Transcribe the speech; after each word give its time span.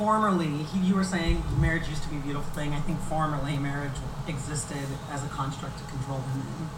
formerly, 0.00 0.64
he, 0.72 0.78
you 0.88 0.94
were 0.94 1.04
saying 1.04 1.44
marriage 1.60 1.86
used 1.86 2.02
to 2.02 2.08
be 2.08 2.16
a 2.16 2.20
beautiful 2.20 2.50
thing. 2.54 2.72
I 2.72 2.80
think 2.80 2.98
formerly 3.00 3.58
marriage 3.58 3.92
existed 4.26 4.88
as 5.12 5.22
a 5.22 5.28
construct 5.28 5.76
to 5.76 5.84
control 5.92 6.24
women. 6.32 6.70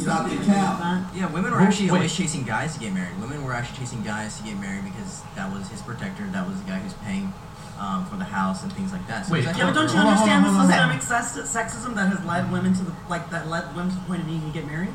Stop 0.00 0.28
the 0.30 0.40
account. 0.40 1.14
Yeah, 1.14 1.30
women 1.30 1.52
were 1.52 1.58
Wait, 1.58 1.66
actually 1.66 1.90
wait. 1.90 1.96
always 1.96 2.16
chasing 2.16 2.44
guys 2.44 2.72
to 2.74 2.80
get 2.80 2.94
married. 2.94 3.20
Women 3.20 3.44
were 3.44 3.52
actually 3.52 3.78
chasing 3.78 4.02
guys 4.02 4.38
to 4.38 4.42
get 4.42 4.58
married 4.58 4.84
because 4.84 5.20
that 5.36 5.52
was 5.52 5.68
his 5.68 5.82
protector. 5.82 6.24
That 6.32 6.48
was 6.48 6.58
the 6.62 6.66
guy 6.66 6.78
who's 6.78 6.94
paying 7.04 7.32
um, 7.78 8.06
for 8.06 8.16
the 8.16 8.24
house 8.24 8.62
and 8.62 8.72
things 8.72 8.92
like 8.92 9.06
that. 9.06 9.26
So 9.26 9.34
Wait, 9.34 9.44
it's 9.44 9.58
Yeah, 9.58 9.66
but 9.66 9.74
don't 9.74 9.92
you 9.92 10.00
Hold 10.00 10.08
on, 10.08 10.16
hold 10.16 10.30
on, 10.30 10.44
understand 10.44 10.92
the 10.94 11.00
systemic 11.00 11.44
sexism 11.46 11.94
that 11.94 12.08
has 12.08 12.24
led 12.24 12.50
women 12.50 12.72
to 12.72 12.82
the 12.84 12.92
like 13.10 13.28
that 13.30 13.48
led 13.48 13.68
women 13.76 13.90
to 13.90 13.96
the 13.96 14.02
point 14.02 14.22
of 14.22 14.26
needing 14.26 14.48
to 14.50 14.54
get 14.58 14.66
married? 14.66 14.94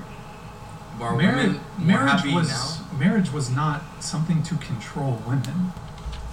Are 0.99 1.15
Marriage, 1.15 1.57
women 1.77 1.87
marriage 1.87 2.25
was 2.25 2.49
now? 2.49 2.99
marriage 2.99 3.31
was 3.31 3.49
not 3.49 4.03
something 4.03 4.43
to 4.43 4.55
control 4.57 5.21
women. 5.25 5.73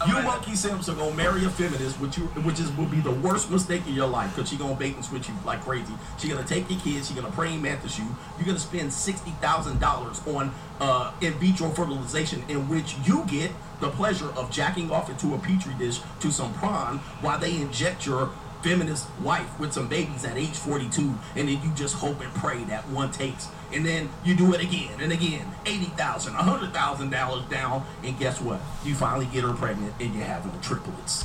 You 0.07 0.23
monkey 0.23 0.57
simps 0.57 0.89
are 0.89 0.95
gonna 0.95 1.15
marry 1.15 1.45
a 1.45 1.51
feminist, 1.51 2.01
which 2.01 2.17
you, 2.17 2.25
which 2.43 2.59
is 2.59 2.73
will 2.73 2.87
be 2.87 3.01
the 3.01 3.11
worst 3.11 3.51
mistake 3.51 3.83
of 3.83 3.91
your 3.91 4.07
life, 4.07 4.35
cause 4.35 4.49
she 4.49 4.57
gonna 4.57 4.75
bait 4.75 4.95
and 4.95 5.05
switch 5.05 5.29
you 5.29 5.35
like 5.45 5.61
crazy. 5.61 5.93
She 6.19 6.29
gonna 6.29 6.43
take 6.43 6.71
your 6.71 6.81
kids, 6.81 7.09
she 7.09 7.15
gonna 7.15 7.31
praying 7.31 7.61
mantis 7.61 7.99
you. 7.99 8.07
You're 8.39 8.47
gonna 8.47 8.59
spend 8.59 8.93
sixty 8.93 9.33
thousand 9.43 9.79
dollars 9.79 10.23
on 10.27 10.55
uh, 10.81 11.13
in 11.21 11.35
vitro 11.35 11.69
fertilization, 11.69 12.43
in 12.49 12.67
which 12.69 12.97
you 13.05 13.25
get 13.27 13.51
the 13.81 13.91
pleasure 13.91 14.31
of 14.39 14.51
jacking 14.51 14.91
off 14.91 15.11
into 15.11 15.35
a 15.35 15.39
petri 15.39 15.75
dish 15.75 16.01
to 16.21 16.31
some 16.31 16.55
prawn 16.55 16.99
while 17.21 17.39
they 17.39 17.57
inject 17.57 18.07
your 18.07 18.31
feminist 18.63 19.09
wife 19.23 19.59
with 19.59 19.73
some 19.73 19.89
babies 19.89 20.25
at 20.25 20.37
age 20.37 20.57
42 20.57 21.01
and 21.37 21.49
then 21.49 21.61
you 21.63 21.73
just 21.75 21.95
hope 21.95 22.21
and 22.21 22.33
pray 22.35 22.63
that 22.65 22.87
one 22.91 23.11
takes 23.11 23.49
and 23.73 23.87
then 23.87 24.09
you 24.25 24.35
do 24.35 24.53
it 24.53 24.63
again 24.63 25.01
and 25.01 25.13
again 25.13 25.47
$80,000, 25.65 26.35
100000 26.35 27.11
dollars 27.11 27.45
down 27.47 27.85
and 28.05 28.19
guess 28.19 28.41
what 28.41 28.61
you 28.85 28.95
finally 28.95 29.27
get 29.27 29.45
her 29.45 29.55
pregnant 29.55 29.95
and 30.01 30.15
you're 30.15 30.25
having 30.25 30.53
triplets 30.61 31.25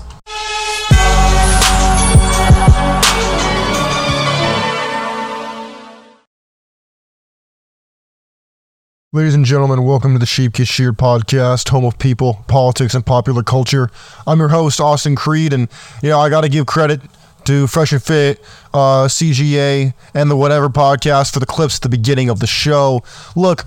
Ladies 9.13 9.33
and 9.33 9.45
gentlemen, 9.45 9.85
welcome 9.85 10.11
to 10.11 10.19
the 10.19 10.25
Sheep 10.25 10.51
Get 10.51 10.67
Sheared 10.67 10.97
podcast, 10.97 11.69
home 11.69 11.85
of 11.85 11.97
people, 11.97 12.43
politics, 12.49 12.93
and 12.93 13.05
popular 13.05 13.43
culture. 13.43 13.89
I'm 14.27 14.39
your 14.39 14.49
host, 14.49 14.81
Austin 14.81 15.15
Creed, 15.15 15.53
and 15.53 15.69
you 16.03 16.09
know 16.09 16.19
I 16.19 16.27
got 16.29 16.41
to 16.41 16.49
give 16.49 16.65
credit 16.65 16.99
to 17.45 17.67
Fresh 17.67 17.93
and 17.93 18.03
Fit, 18.03 18.41
uh, 18.73 19.07
CGA, 19.07 19.93
and 20.13 20.29
the 20.29 20.35
Whatever 20.35 20.69
podcast 20.69 21.33
for 21.33 21.39
the 21.39 21.45
clips 21.45 21.77
at 21.77 21.81
the 21.81 21.89
beginning 21.89 22.29
of 22.29 22.39
the 22.39 22.47
show. 22.47 23.03
Look, 23.35 23.65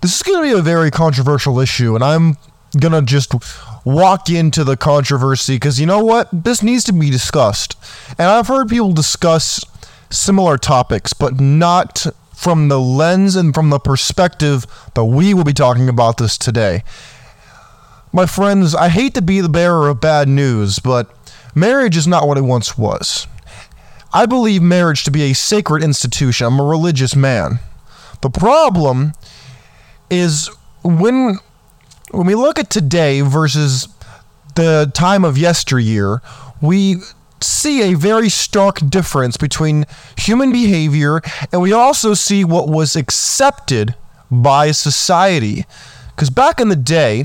this 0.00 0.16
is 0.16 0.22
going 0.22 0.42
to 0.42 0.54
be 0.54 0.58
a 0.58 0.62
very 0.62 0.90
controversial 0.90 1.60
issue, 1.60 1.94
and 1.94 2.04
I'm 2.04 2.36
going 2.78 2.92
to 2.92 3.02
just 3.02 3.32
walk 3.84 4.30
into 4.30 4.64
the 4.64 4.76
controversy 4.76 5.56
because 5.56 5.80
you 5.80 5.86
know 5.86 6.04
what? 6.04 6.28
This 6.32 6.62
needs 6.62 6.84
to 6.84 6.92
be 6.92 7.10
discussed. 7.10 7.76
And 8.18 8.28
I've 8.28 8.48
heard 8.48 8.68
people 8.68 8.92
discuss 8.92 9.64
similar 10.10 10.58
topics, 10.58 11.12
but 11.12 11.40
not 11.40 12.06
from 12.34 12.68
the 12.68 12.80
lens 12.80 13.36
and 13.36 13.54
from 13.54 13.70
the 13.70 13.78
perspective 13.78 14.66
that 14.94 15.04
we 15.04 15.34
will 15.34 15.44
be 15.44 15.52
talking 15.52 15.88
about 15.88 16.18
this 16.18 16.36
today. 16.36 16.82
My 18.12 18.26
friends, 18.26 18.74
I 18.74 18.88
hate 18.88 19.14
to 19.14 19.22
be 19.22 19.40
the 19.40 19.48
bearer 19.48 19.88
of 19.88 20.00
bad 20.00 20.28
news, 20.28 20.78
but 20.78 21.10
marriage 21.54 21.96
is 21.96 22.06
not 22.06 22.26
what 22.26 22.38
it 22.38 22.42
once 22.42 22.76
was. 22.76 23.26
I 24.12 24.26
believe 24.26 24.62
marriage 24.62 25.04
to 25.04 25.10
be 25.10 25.22
a 25.22 25.32
sacred 25.34 25.82
institution. 25.82 26.46
I'm 26.46 26.60
a 26.60 26.64
religious 26.64 27.16
man. 27.16 27.58
The 28.22 28.30
problem 28.30 29.12
is 30.08 30.48
when 30.82 31.38
when 32.12 32.26
we 32.26 32.36
look 32.36 32.58
at 32.58 32.70
today 32.70 33.22
versus 33.22 33.88
the 34.54 34.90
time 34.94 35.24
of 35.24 35.36
yesteryear, 35.36 36.22
we 36.60 36.98
see 37.40 37.82
a 37.82 37.94
very 37.94 38.28
stark 38.28 38.78
difference 38.88 39.36
between 39.36 39.84
human 40.16 40.52
behavior 40.52 41.20
and 41.52 41.60
we 41.60 41.72
also 41.72 42.14
see 42.14 42.44
what 42.44 42.68
was 42.68 42.94
accepted 42.94 43.94
by 44.30 44.70
society. 44.70 45.64
Because 46.14 46.30
back 46.30 46.60
in 46.60 46.68
the 46.68 46.76
day, 46.76 47.24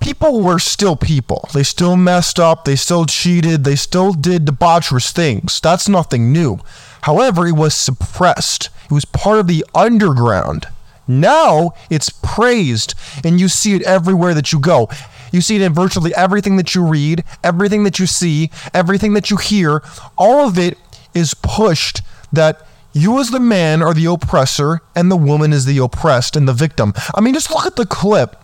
people 0.00 0.40
were 0.40 0.58
still 0.58 0.96
people. 0.96 1.48
They 1.54 1.62
still 1.62 1.96
messed 1.96 2.40
up, 2.40 2.64
they 2.64 2.76
still 2.76 3.06
cheated, 3.06 3.64
they 3.64 3.76
still 3.76 4.12
did 4.12 4.46
debaucherous 4.46 5.12
things. 5.12 5.60
That's 5.60 5.88
nothing 5.88 6.32
new. 6.32 6.58
However, 7.02 7.46
it 7.46 7.54
was 7.54 7.74
suppressed, 7.74 8.70
it 8.84 8.92
was 8.92 9.04
part 9.04 9.38
of 9.38 9.46
the 9.46 9.64
underground. 9.74 10.66
Now 11.06 11.72
it's 11.88 12.10
praised, 12.10 12.94
and 13.24 13.40
you 13.40 13.48
see 13.48 13.74
it 13.74 13.82
everywhere 13.82 14.34
that 14.34 14.52
you 14.52 14.60
go. 14.60 14.88
You 15.32 15.40
see 15.40 15.56
it 15.56 15.62
in 15.62 15.74
virtually 15.74 16.14
everything 16.14 16.56
that 16.56 16.74
you 16.74 16.84
read, 16.84 17.24
everything 17.44 17.84
that 17.84 17.98
you 17.98 18.06
see, 18.06 18.50
everything 18.74 19.14
that 19.14 19.30
you 19.30 19.36
hear. 19.36 19.82
All 20.16 20.46
of 20.46 20.58
it 20.58 20.76
is 21.14 21.34
pushed 21.34 22.02
that 22.32 22.66
you, 22.92 23.20
as 23.20 23.30
the 23.30 23.40
man, 23.40 23.82
are 23.82 23.94
the 23.94 24.06
oppressor, 24.06 24.80
and 24.96 25.10
the 25.10 25.16
woman 25.16 25.52
is 25.52 25.64
the 25.64 25.78
oppressed 25.78 26.34
and 26.36 26.48
the 26.48 26.52
victim. 26.52 26.92
I 27.14 27.20
mean, 27.20 27.34
just 27.34 27.50
look 27.50 27.66
at 27.66 27.76
the 27.76 27.86
clip 27.86 28.36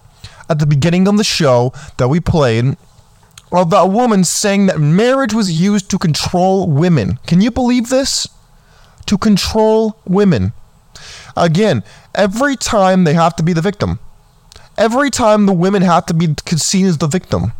at 0.48 0.58
the 0.58 0.66
beginning 0.66 1.08
of 1.08 1.16
the 1.16 1.24
show 1.24 1.72
that 1.96 2.08
we 2.08 2.20
played 2.20 2.76
of 3.52 3.70
that 3.70 3.90
woman 3.90 4.24
saying 4.24 4.66
that 4.66 4.80
marriage 4.80 5.32
was 5.32 5.60
used 5.60 5.90
to 5.90 5.98
control 5.98 6.68
women. 6.68 7.18
Can 7.26 7.40
you 7.40 7.50
believe 7.50 7.88
this? 7.88 8.28
To 9.06 9.16
control 9.16 9.98
women. 10.04 10.52
Again, 11.36 11.84
every 12.14 12.56
time 12.56 13.04
they 13.04 13.14
have 13.14 13.36
to 13.36 13.42
be 13.42 13.52
the 13.52 13.60
victim. 13.60 13.98
Every 14.76 15.10
time 15.10 15.46
the 15.46 15.52
women 15.52 15.82
have 15.82 16.06
to 16.06 16.14
be 16.14 16.34
seen 16.56 16.86
as 16.86 16.98
the 16.98 17.06
victim. 17.06 17.52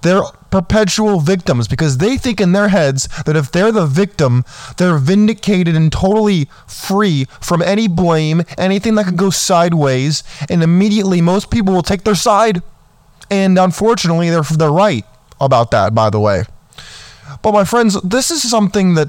They're 0.00 0.22
perpetual 0.50 1.20
victims 1.20 1.68
because 1.68 1.98
they 1.98 2.16
think 2.16 2.40
in 2.40 2.52
their 2.52 2.68
heads 2.68 3.08
that 3.24 3.36
if 3.36 3.52
they're 3.52 3.72
the 3.72 3.86
victim, 3.86 4.44
they're 4.76 4.98
vindicated 4.98 5.76
and 5.76 5.92
totally 5.92 6.48
free 6.66 7.26
from 7.40 7.62
any 7.62 7.88
blame, 7.88 8.42
anything 8.56 8.94
that 8.96 9.06
could 9.06 9.16
go 9.16 9.30
sideways, 9.30 10.22
and 10.48 10.62
immediately 10.62 11.20
most 11.20 11.50
people 11.50 11.74
will 11.74 11.82
take 11.82 12.04
their 12.04 12.14
side. 12.14 12.62
And 13.30 13.58
unfortunately, 13.58 14.30
they're, 14.30 14.42
they're 14.42 14.70
right 14.70 15.04
about 15.40 15.70
that, 15.70 15.94
by 15.94 16.10
the 16.10 16.20
way. 16.20 16.44
But 17.42 17.52
my 17.52 17.64
friends, 17.64 18.00
this 18.02 18.30
is 18.30 18.48
something 18.48 18.94
that 18.94 19.08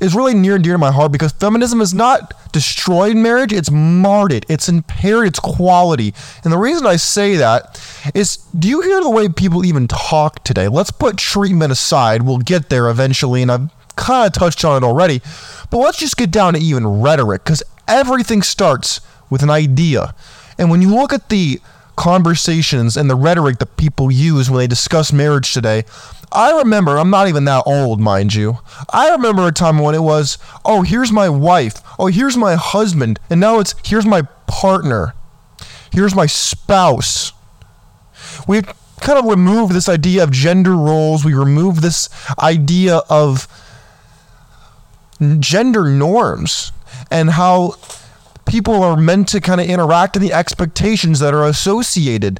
is 0.00 0.14
really 0.14 0.34
near 0.34 0.56
and 0.56 0.64
dear 0.64 0.74
to 0.74 0.78
my 0.78 0.90
heart 0.90 1.12
because 1.12 1.32
feminism 1.32 1.78
has 1.78 1.94
not 1.94 2.34
destroyed 2.52 3.16
marriage, 3.16 3.52
it's 3.52 3.70
marred 3.70 4.32
it, 4.32 4.44
it's 4.48 4.68
impaired 4.68 5.26
its 5.26 5.38
quality. 5.38 6.14
And 6.42 6.52
the 6.52 6.58
reason 6.58 6.86
I 6.86 6.96
say 6.96 7.36
that 7.36 7.80
is 8.14 8.36
do 8.58 8.68
you 8.68 8.80
hear 8.82 9.00
the 9.00 9.10
way 9.10 9.28
people 9.28 9.64
even 9.64 9.88
talk 9.88 10.44
today? 10.44 10.68
Let's 10.68 10.90
put 10.90 11.16
treatment 11.16 11.72
aside, 11.72 12.22
we'll 12.22 12.38
get 12.38 12.68
there 12.68 12.88
eventually, 12.88 13.42
and 13.42 13.50
I've 13.50 13.70
kind 13.96 14.26
of 14.26 14.32
touched 14.32 14.64
on 14.64 14.82
it 14.82 14.86
already. 14.86 15.22
But 15.70 15.78
let's 15.78 15.98
just 15.98 16.16
get 16.16 16.30
down 16.30 16.54
to 16.54 16.60
even 16.60 16.86
rhetoric 16.86 17.44
because 17.44 17.62
everything 17.88 18.42
starts 18.42 19.00
with 19.30 19.42
an 19.42 19.50
idea. 19.50 20.14
And 20.58 20.70
when 20.70 20.82
you 20.82 20.94
look 20.94 21.12
at 21.12 21.28
the 21.28 21.60
conversations 21.96 22.96
and 22.96 23.08
the 23.08 23.14
rhetoric 23.14 23.58
that 23.58 23.76
people 23.76 24.10
use 24.10 24.50
when 24.50 24.58
they 24.58 24.66
discuss 24.66 25.12
marriage 25.12 25.52
today, 25.52 25.84
I 26.32 26.58
remember, 26.58 26.98
I'm 26.98 27.10
not 27.10 27.28
even 27.28 27.44
that 27.44 27.62
old, 27.66 28.00
mind 28.00 28.34
you. 28.34 28.58
I 28.92 29.10
remember 29.10 29.46
a 29.46 29.52
time 29.52 29.78
when 29.78 29.94
it 29.94 30.02
was, 30.02 30.38
oh, 30.64 30.82
here's 30.82 31.12
my 31.12 31.28
wife, 31.28 31.80
oh, 31.98 32.06
here's 32.06 32.36
my 32.36 32.56
husband, 32.56 33.20
and 33.30 33.40
now 33.40 33.60
it's, 33.60 33.74
here's 33.84 34.06
my 34.06 34.22
partner, 34.46 35.14
here's 35.92 36.14
my 36.14 36.26
spouse. 36.26 37.32
We 38.48 38.62
kind 39.00 39.18
of 39.18 39.26
removed 39.26 39.72
this 39.72 39.88
idea 39.88 40.24
of 40.24 40.32
gender 40.32 40.74
roles, 40.76 41.24
we 41.24 41.34
removed 41.34 41.82
this 41.82 42.08
idea 42.38 43.02
of 43.08 43.46
gender 45.38 45.88
norms 45.88 46.72
and 47.10 47.30
how 47.30 47.74
people 48.54 48.84
are 48.84 48.96
meant 48.96 49.26
to 49.26 49.40
kind 49.40 49.60
of 49.60 49.66
interact 49.66 50.14
and 50.14 50.24
the 50.24 50.32
expectations 50.32 51.18
that 51.18 51.34
are 51.34 51.44
associated. 51.44 52.38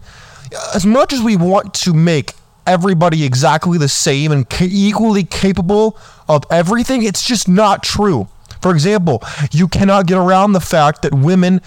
As 0.72 0.86
much 0.86 1.12
as 1.12 1.20
we 1.20 1.34
want 1.34 1.74
to 1.74 1.92
make 1.92 2.34
everybody 2.68 3.24
exactly 3.24 3.78
the 3.78 3.88
same 3.88 4.30
and 4.30 4.48
ca- 4.48 4.68
equally 4.70 5.24
capable 5.24 5.98
of 6.28 6.44
everything, 6.50 7.02
it's 7.02 7.26
just 7.26 7.48
not 7.48 7.82
true. 7.82 8.28
For 8.62 8.70
example, 8.70 9.24
you 9.50 9.66
cannot 9.66 10.06
get 10.06 10.16
around 10.16 10.52
the 10.52 10.60
fact 10.60 11.02
that 11.02 11.12
women 11.12 11.60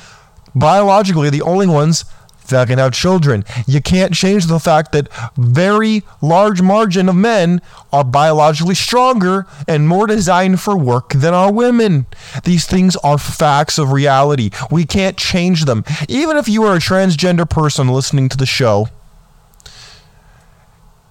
biologically 0.56 1.28
are 1.28 1.32
the 1.32 1.42
only 1.42 1.68
ones 1.68 2.06
that 2.48 2.68
can 2.68 2.80
have 2.80 2.94
children. 2.94 3.44
You 3.66 3.82
can't 3.82 4.14
change 4.14 4.46
the 4.46 4.60
fact 4.60 4.92
that 4.92 5.10
very 5.38 6.04
large 6.22 6.62
margin 6.62 7.10
of 7.10 7.16
men 7.16 7.62
are 7.92 8.04
biologically 8.04 8.76
stronger 8.76 9.46
and 9.68 9.88
more 9.88 10.08
designed 10.08 10.60
for 10.60 10.78
work 10.78 11.10
than 11.10 11.34
are 11.34 11.52
women. 11.52 12.06
These 12.44 12.66
things 12.66 12.96
are 12.98 13.18
facts 13.18 13.78
of 13.78 13.92
reality. 13.92 14.50
We 14.72 14.86
can't 14.86 15.18
change 15.18 15.66
them. 15.66 15.84
Even 16.08 16.38
if 16.38 16.48
you 16.48 16.64
are 16.64 16.76
a 16.76 16.80
transgender 16.80 17.50
person 17.50 17.88
listening 17.88 18.30
to 18.30 18.38
the 18.38 18.46
show, 18.46 18.90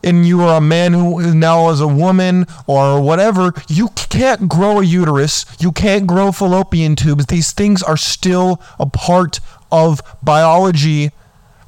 and 0.07 0.25
you 0.25 0.41
are 0.43 0.59
a 0.59 0.61
man 0.61 0.93
who 0.93 1.35
now 1.35 1.69
is 1.71 1.81
a 1.81 1.89
woman 1.89 2.47
or 2.69 3.01
whatever, 3.01 3.53
you 3.69 3.89
can't 3.89 4.49
grow 4.49 4.81
a 4.81 4.85
uterus, 4.85 5.45
you 5.59 5.73
can't 5.73 6.07
grow 6.07 6.31
fallopian 6.31 6.95
tubes. 6.95 7.27
These 7.27 7.53
things 7.53 7.83
are 7.83 7.97
still 7.97 8.63
a 8.79 8.87
part 8.87 9.41
of 9.73 10.01
biology 10.23 11.11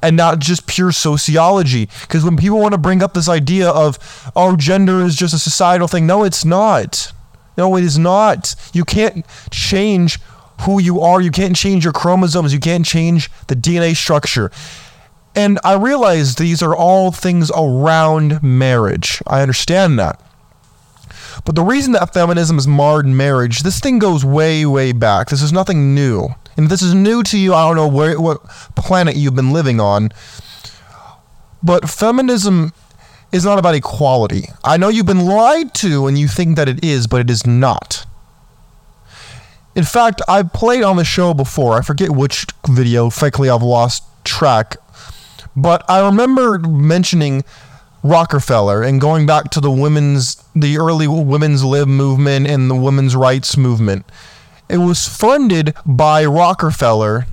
and 0.01 0.15
not 0.15 0.39
just 0.39 0.67
pure 0.67 0.91
sociology. 0.91 1.89
Because 2.01 2.23
when 2.23 2.37
people 2.37 2.59
want 2.59 2.73
to 2.73 2.77
bring 2.77 3.03
up 3.03 3.13
this 3.13 3.29
idea 3.29 3.69
of, 3.69 4.31
oh, 4.35 4.55
gender 4.55 5.01
is 5.01 5.15
just 5.15 5.33
a 5.33 5.39
societal 5.39 5.87
thing, 5.87 6.07
no, 6.07 6.23
it's 6.23 6.45
not. 6.45 7.11
No, 7.57 7.75
it 7.75 7.83
is 7.83 7.97
not. 7.97 8.55
You 8.73 8.85
can't 8.85 9.25
change 9.51 10.19
who 10.61 10.79
you 10.79 11.01
are. 11.01 11.21
You 11.21 11.31
can't 11.31 11.55
change 11.55 11.83
your 11.83 11.93
chromosomes. 11.93 12.53
You 12.53 12.59
can't 12.59 12.85
change 12.85 13.29
the 13.47 13.55
DNA 13.55 13.95
structure. 13.95 14.51
And 15.35 15.59
I 15.63 15.75
realize 15.75 16.35
these 16.35 16.61
are 16.61 16.75
all 16.75 17.11
things 17.11 17.51
around 17.55 18.41
marriage. 18.41 19.21
I 19.27 19.41
understand 19.41 19.99
that. 19.99 20.21
But 21.45 21.55
the 21.55 21.63
reason 21.63 21.93
that 21.93 22.13
feminism 22.13 22.57
has 22.57 22.67
marred 22.67 23.07
marriage, 23.07 23.61
this 23.61 23.79
thing 23.79 23.99
goes 23.99 24.25
way, 24.25 24.65
way 24.65 24.91
back. 24.91 25.29
This 25.29 25.41
is 25.41 25.53
nothing 25.53 25.95
new. 25.95 26.29
And 26.59 26.65
if 26.65 26.71
this 26.71 26.81
is 26.81 26.93
new 26.93 27.23
to 27.23 27.37
you, 27.37 27.53
I 27.53 27.65
don't 27.65 27.77
know 27.77 27.87
where, 27.87 28.19
what 28.19 28.45
planet 28.75 29.15
you've 29.15 29.33
been 29.33 29.53
living 29.53 29.79
on. 29.79 30.09
But 31.63 31.89
feminism 31.89 32.73
is 33.31 33.45
not 33.45 33.59
about 33.59 33.75
equality. 33.75 34.43
I 34.61 34.75
know 34.75 34.89
you've 34.89 35.05
been 35.05 35.25
lied 35.25 35.73
to 35.75 36.05
and 36.05 36.19
you 36.19 36.27
think 36.27 36.57
that 36.57 36.67
it 36.67 36.83
is, 36.83 37.07
but 37.07 37.21
it 37.21 37.29
is 37.29 37.47
not. 37.47 38.05
In 39.73 39.85
fact, 39.85 40.21
I 40.27 40.43
played 40.43 40.83
on 40.83 40.97
the 40.97 41.05
show 41.05 41.33
before. 41.33 41.77
I 41.77 41.81
forget 41.81 42.09
which 42.09 42.45
video. 42.67 43.09
Frankly, 43.09 43.49
I've 43.49 43.63
lost 43.63 44.03
track. 44.25 44.75
But 45.55 45.89
I 45.89 46.05
remember 46.05 46.59
mentioning 46.59 47.45
Rockefeller 48.03 48.83
and 48.83 48.99
going 48.99 49.25
back 49.25 49.49
to 49.51 49.61
the 49.61 49.71
women's, 49.71 50.43
the 50.53 50.77
early 50.77 51.07
women's 51.07 51.63
lib 51.63 51.87
movement 51.87 52.47
and 52.47 52.69
the 52.69 52.75
women's 52.75 53.15
rights 53.15 53.55
movement. 53.55 54.05
It 54.69 54.77
was 54.77 55.07
funded 55.07 55.73
by 55.85 56.25
Rockefeller 56.25 57.25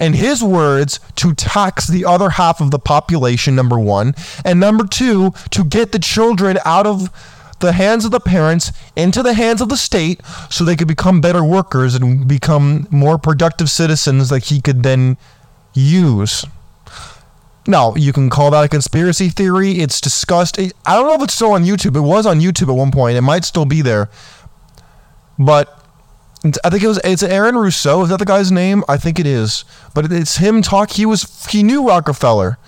in 0.00 0.14
his 0.14 0.42
words, 0.42 1.00
to 1.16 1.34
tax 1.34 1.86
the 1.86 2.04
other 2.04 2.30
half 2.30 2.60
of 2.60 2.70
the 2.70 2.78
population, 2.78 3.54
number 3.54 3.78
one, 3.78 4.14
and 4.44 4.60
number 4.60 4.86
two, 4.86 5.32
to 5.50 5.64
get 5.64 5.92
the 5.92 5.98
children 5.98 6.58
out 6.64 6.86
of 6.86 7.10
the 7.60 7.72
hands 7.72 8.04
of 8.04 8.12
the 8.12 8.20
parents 8.20 8.70
into 8.94 9.22
the 9.22 9.34
hands 9.34 9.60
of 9.60 9.68
the 9.68 9.76
state 9.76 10.20
so 10.48 10.62
they 10.62 10.76
could 10.76 10.86
become 10.86 11.20
better 11.20 11.42
workers 11.42 11.96
and 11.96 12.28
become 12.28 12.86
more 12.90 13.18
productive 13.18 13.68
citizens 13.68 14.28
that 14.28 14.44
he 14.44 14.60
could 14.60 14.84
then 14.84 15.16
use. 15.74 16.44
Now, 17.66 17.94
you 17.96 18.12
can 18.12 18.30
call 18.30 18.52
that 18.52 18.64
a 18.64 18.68
conspiracy 18.68 19.28
theory. 19.28 19.80
It's 19.80 20.00
discussed. 20.00 20.58
I 20.58 20.94
don't 20.94 21.06
know 21.06 21.14
if 21.14 21.22
it's 21.22 21.34
still 21.34 21.52
on 21.52 21.64
YouTube. 21.64 21.96
It 21.96 22.00
was 22.00 22.24
on 22.24 22.40
YouTube 22.40 22.68
at 22.68 22.76
one 22.76 22.92
point. 22.92 23.18
It 23.18 23.22
might 23.22 23.44
still 23.44 23.66
be 23.66 23.82
there. 23.82 24.08
But 25.38 25.77
I 26.44 26.70
think 26.70 26.82
it 26.82 26.88
was 26.88 27.00
it's 27.02 27.22
Aaron 27.22 27.56
Russo. 27.56 28.02
Is 28.02 28.10
that 28.10 28.18
the 28.18 28.24
guy's 28.24 28.52
name? 28.52 28.84
I 28.88 28.96
think 28.96 29.18
it 29.18 29.26
is. 29.26 29.64
But 29.94 30.12
it's 30.12 30.36
him 30.36 30.62
talk. 30.62 30.92
He 30.92 31.04
was 31.04 31.46
he 31.46 31.62
knew 31.62 31.88
Rockefeller, 31.88 32.58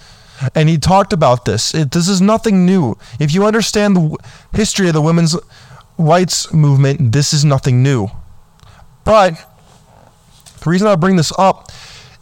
and 0.55 0.69
he 0.69 0.76
talked 0.76 1.12
about 1.12 1.44
this. 1.44 1.72
It, 1.75 1.93
this 1.93 2.08
is 2.08 2.20
nothing 2.20 2.67
new. 2.67 2.96
If 3.20 3.32
you 3.32 3.46
understand 3.46 3.96
the 3.96 4.17
history 4.52 4.88
of 4.88 4.94
the 4.94 5.00
women's 5.02 5.37
rights 5.99 6.52
movement, 6.52 7.12
this 7.12 7.32
is 7.32 7.44
nothing 7.44 7.82
new. 7.82 8.08
But 9.05 9.34
the 10.62 10.70
reason 10.70 10.88
I 10.88 10.96
bring 10.96 11.17
this 11.17 11.32
up 11.38 11.70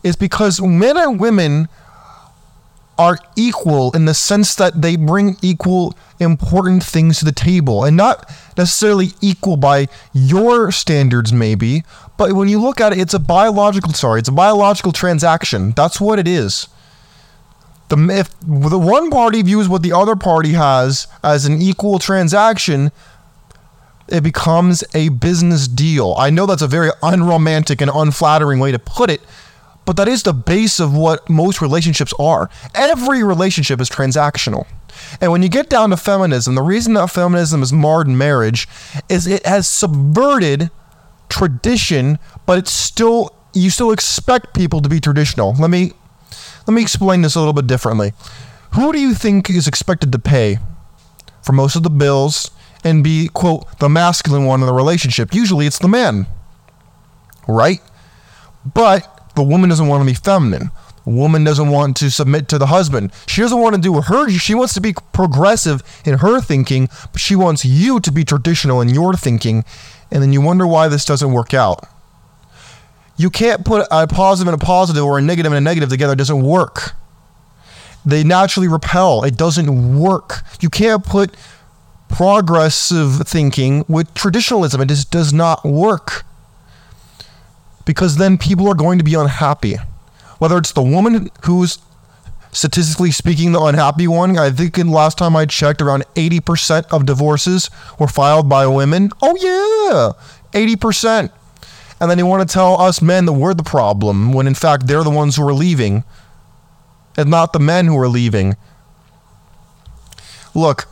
is 0.02 0.16
because 0.16 0.60
men 0.60 0.96
and 0.96 1.18
women 1.18 1.68
are 2.98 3.18
equal 3.36 3.92
in 3.92 4.04
the 4.04 4.14
sense 4.14 4.54
that 4.56 4.82
they 4.82 4.96
bring 4.96 5.36
equal 5.40 5.94
important 6.18 6.82
things 6.82 7.18
to 7.20 7.24
the 7.24 7.32
table 7.32 7.84
and 7.84 7.96
not 7.96 8.28
necessarily 8.56 9.10
equal 9.20 9.56
by 9.56 9.86
your 10.12 10.72
standards 10.72 11.32
maybe 11.32 11.84
but 12.18 12.32
when 12.32 12.48
you 12.48 12.60
look 12.60 12.80
at 12.80 12.92
it 12.92 12.98
it's 12.98 13.14
a 13.14 13.18
biological 13.18 13.92
sorry 13.92 14.18
it's 14.18 14.28
a 14.28 14.32
biological 14.32 14.92
transaction. 14.92 15.70
That's 15.72 16.00
what 16.00 16.18
it 16.18 16.28
is. 16.28 16.68
The 17.88 17.96
if 18.10 18.38
the 18.40 18.78
one 18.78 19.08
party 19.08 19.40
views 19.40 19.68
what 19.68 19.82
the 19.82 19.92
other 19.92 20.16
party 20.16 20.52
has 20.52 21.06
as 21.24 21.46
an 21.46 21.62
equal 21.62 21.98
transaction 21.98 22.92
it 24.08 24.22
becomes 24.22 24.82
a 24.94 25.10
business 25.10 25.68
deal. 25.68 26.14
I 26.18 26.30
know 26.30 26.46
that's 26.46 26.62
a 26.62 26.66
very 26.66 26.90
unromantic 27.02 27.80
and 27.80 27.90
unflattering 27.94 28.58
way 28.58 28.72
to 28.72 28.78
put 28.78 29.10
it 29.10 29.20
but 29.88 29.96
that 29.96 30.06
is 30.06 30.22
the 30.22 30.34
base 30.34 30.80
of 30.80 30.94
what 30.94 31.30
most 31.30 31.62
relationships 31.62 32.12
are. 32.18 32.50
Every 32.74 33.24
relationship 33.24 33.80
is 33.80 33.88
transactional. 33.88 34.66
And 35.18 35.32
when 35.32 35.42
you 35.42 35.48
get 35.48 35.70
down 35.70 35.88
to 35.88 35.96
feminism, 35.96 36.56
the 36.56 36.62
reason 36.62 36.92
that 36.92 37.08
feminism 37.08 37.62
is 37.62 37.72
marred 37.72 38.06
in 38.06 38.18
marriage 38.18 38.68
is 39.08 39.26
it 39.26 39.46
has 39.46 39.66
subverted 39.66 40.70
tradition, 41.30 42.18
but 42.44 42.58
it's 42.58 42.70
still 42.70 43.34
you 43.54 43.70
still 43.70 43.90
expect 43.90 44.52
people 44.52 44.82
to 44.82 44.90
be 44.90 45.00
traditional. 45.00 45.54
Let 45.54 45.70
me 45.70 45.92
let 46.66 46.74
me 46.74 46.82
explain 46.82 47.22
this 47.22 47.34
a 47.34 47.38
little 47.38 47.54
bit 47.54 47.66
differently. 47.66 48.12
Who 48.74 48.92
do 48.92 49.00
you 49.00 49.14
think 49.14 49.48
is 49.48 49.66
expected 49.66 50.12
to 50.12 50.18
pay 50.18 50.58
for 51.40 51.52
most 51.52 51.76
of 51.76 51.82
the 51.82 51.88
bills 51.88 52.50
and 52.84 53.02
be 53.02 53.28
quote 53.28 53.78
the 53.78 53.88
masculine 53.88 54.44
one 54.44 54.60
in 54.60 54.66
the 54.66 54.74
relationship? 54.74 55.32
Usually 55.32 55.66
it's 55.66 55.78
the 55.78 55.88
man. 55.88 56.26
Right? 57.46 57.80
But 58.74 59.14
the 59.38 59.44
woman 59.44 59.70
doesn't 59.70 59.86
want 59.86 60.02
to 60.02 60.06
be 60.06 60.14
feminine. 60.14 60.70
Woman 61.04 61.44
doesn't 61.44 61.70
want 61.70 61.96
to 61.98 62.10
submit 62.10 62.48
to 62.48 62.58
the 62.58 62.66
husband. 62.66 63.12
She 63.26 63.40
doesn't 63.40 63.60
want 63.60 63.76
to 63.76 63.80
do 63.80 64.00
her. 64.00 64.28
She 64.30 64.54
wants 64.54 64.74
to 64.74 64.80
be 64.80 64.94
progressive 65.12 65.82
in 66.04 66.18
her 66.18 66.40
thinking, 66.40 66.88
but 67.12 67.20
she 67.20 67.36
wants 67.36 67.64
you 67.64 68.00
to 68.00 68.12
be 68.12 68.24
traditional 68.24 68.80
in 68.80 68.88
your 68.88 69.14
thinking. 69.14 69.64
And 70.10 70.22
then 70.22 70.32
you 70.32 70.40
wonder 70.40 70.66
why 70.66 70.88
this 70.88 71.04
doesn't 71.04 71.32
work 71.32 71.54
out. 71.54 71.86
You 73.16 73.30
can't 73.30 73.64
put 73.64 73.86
a 73.90 74.06
positive 74.06 74.52
and 74.52 74.60
a 74.60 74.64
positive 74.64 75.04
or 75.04 75.18
a 75.18 75.22
negative 75.22 75.52
and 75.52 75.58
a 75.58 75.60
negative 75.60 75.88
together. 75.88 76.12
It 76.12 76.16
doesn't 76.16 76.42
work. 76.42 76.92
They 78.04 78.24
naturally 78.24 78.68
repel. 78.68 79.24
It 79.24 79.36
doesn't 79.36 79.98
work. 79.98 80.42
You 80.60 80.68
can't 80.68 81.04
put 81.04 81.36
progressive 82.08 83.26
thinking 83.26 83.84
with 83.88 84.12
traditionalism. 84.14 84.80
It 84.80 84.88
just 84.88 85.10
does 85.10 85.32
not 85.32 85.64
work 85.64 86.24
because 87.88 88.18
then 88.18 88.36
people 88.36 88.68
are 88.68 88.74
going 88.74 88.98
to 88.98 89.04
be 89.04 89.14
unhappy. 89.14 89.76
Whether 90.36 90.58
it's 90.58 90.72
the 90.72 90.82
woman 90.82 91.30
who's 91.46 91.78
statistically 92.52 93.10
speaking 93.10 93.52
the 93.52 93.62
unhappy 93.62 94.06
one, 94.06 94.36
I 94.36 94.50
think 94.50 94.76
in 94.76 94.90
last 94.90 95.16
time 95.16 95.34
I 95.34 95.46
checked, 95.46 95.80
around 95.80 96.04
80% 96.14 96.84
of 96.92 97.06
divorces 97.06 97.70
were 97.98 98.06
filed 98.06 98.46
by 98.46 98.66
women. 98.66 99.10
Oh, 99.22 99.34
yeah, 99.40 100.12
80%. 100.52 101.32
And 101.98 102.10
then 102.10 102.18
they 102.18 102.22
want 102.22 102.46
to 102.46 102.52
tell 102.52 102.78
us 102.78 103.00
men 103.00 103.24
that 103.24 103.32
we're 103.32 103.54
the 103.54 103.62
problem 103.62 104.34
when 104.34 104.46
in 104.46 104.54
fact 104.54 104.86
they're 104.86 105.02
the 105.02 105.08
ones 105.08 105.36
who 105.36 105.48
are 105.48 105.54
leaving 105.54 106.04
and 107.16 107.30
not 107.30 107.54
the 107.54 107.58
men 107.58 107.86
who 107.86 107.98
are 107.98 108.06
leaving. 108.06 108.54
Look, 110.54 110.88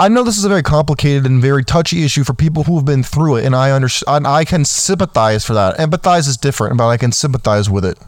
I 0.00 0.06
know 0.06 0.22
this 0.22 0.38
is 0.38 0.44
a 0.44 0.48
very 0.48 0.62
complicated 0.62 1.26
and 1.26 1.42
very 1.42 1.64
touchy 1.64 2.04
issue 2.04 2.22
for 2.22 2.32
people 2.32 2.62
who 2.62 2.76
have 2.76 2.84
been 2.84 3.02
through 3.02 3.36
it, 3.36 3.44
and 3.44 3.56
I 3.56 3.72
understand. 3.72 4.28
I 4.28 4.44
can 4.44 4.64
sympathize 4.64 5.44
for 5.44 5.54
that. 5.54 5.76
Empathize 5.76 6.28
is 6.28 6.36
different, 6.36 6.76
but 6.78 6.86
I 6.86 6.96
can 6.96 7.10
sympathize 7.10 7.68
with 7.68 7.84
it. 7.84 7.98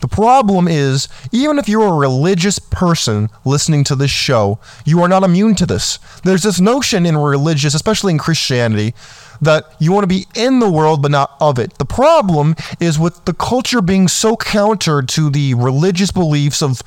The 0.00 0.08
problem 0.08 0.66
is, 0.66 1.08
even 1.32 1.58
if 1.58 1.68
you're 1.68 1.88
a 1.88 1.92
religious 1.92 2.58
person 2.58 3.28
listening 3.44 3.84
to 3.84 3.94
this 3.94 4.10
show, 4.10 4.58
you 4.86 5.02
are 5.02 5.08
not 5.08 5.24
immune 5.24 5.54
to 5.56 5.66
this. 5.66 5.98
There's 6.24 6.42
this 6.42 6.58
notion 6.58 7.04
in 7.04 7.18
religious, 7.18 7.74
especially 7.74 8.12
in 8.12 8.18
Christianity, 8.18 8.94
that 9.42 9.64
you 9.78 9.92
want 9.92 10.04
to 10.04 10.08
be 10.08 10.26
in 10.34 10.60
the 10.60 10.70
world 10.70 11.02
but 11.02 11.10
not 11.10 11.36
of 11.38 11.58
it. 11.58 11.76
The 11.76 11.84
problem 11.84 12.56
is 12.80 12.98
with 12.98 13.22
the 13.26 13.34
culture 13.34 13.82
being 13.82 14.08
so 14.08 14.36
counter 14.36 15.02
to 15.02 15.28
the 15.28 15.52
religious 15.52 16.10
beliefs 16.10 16.62
of 16.62 16.82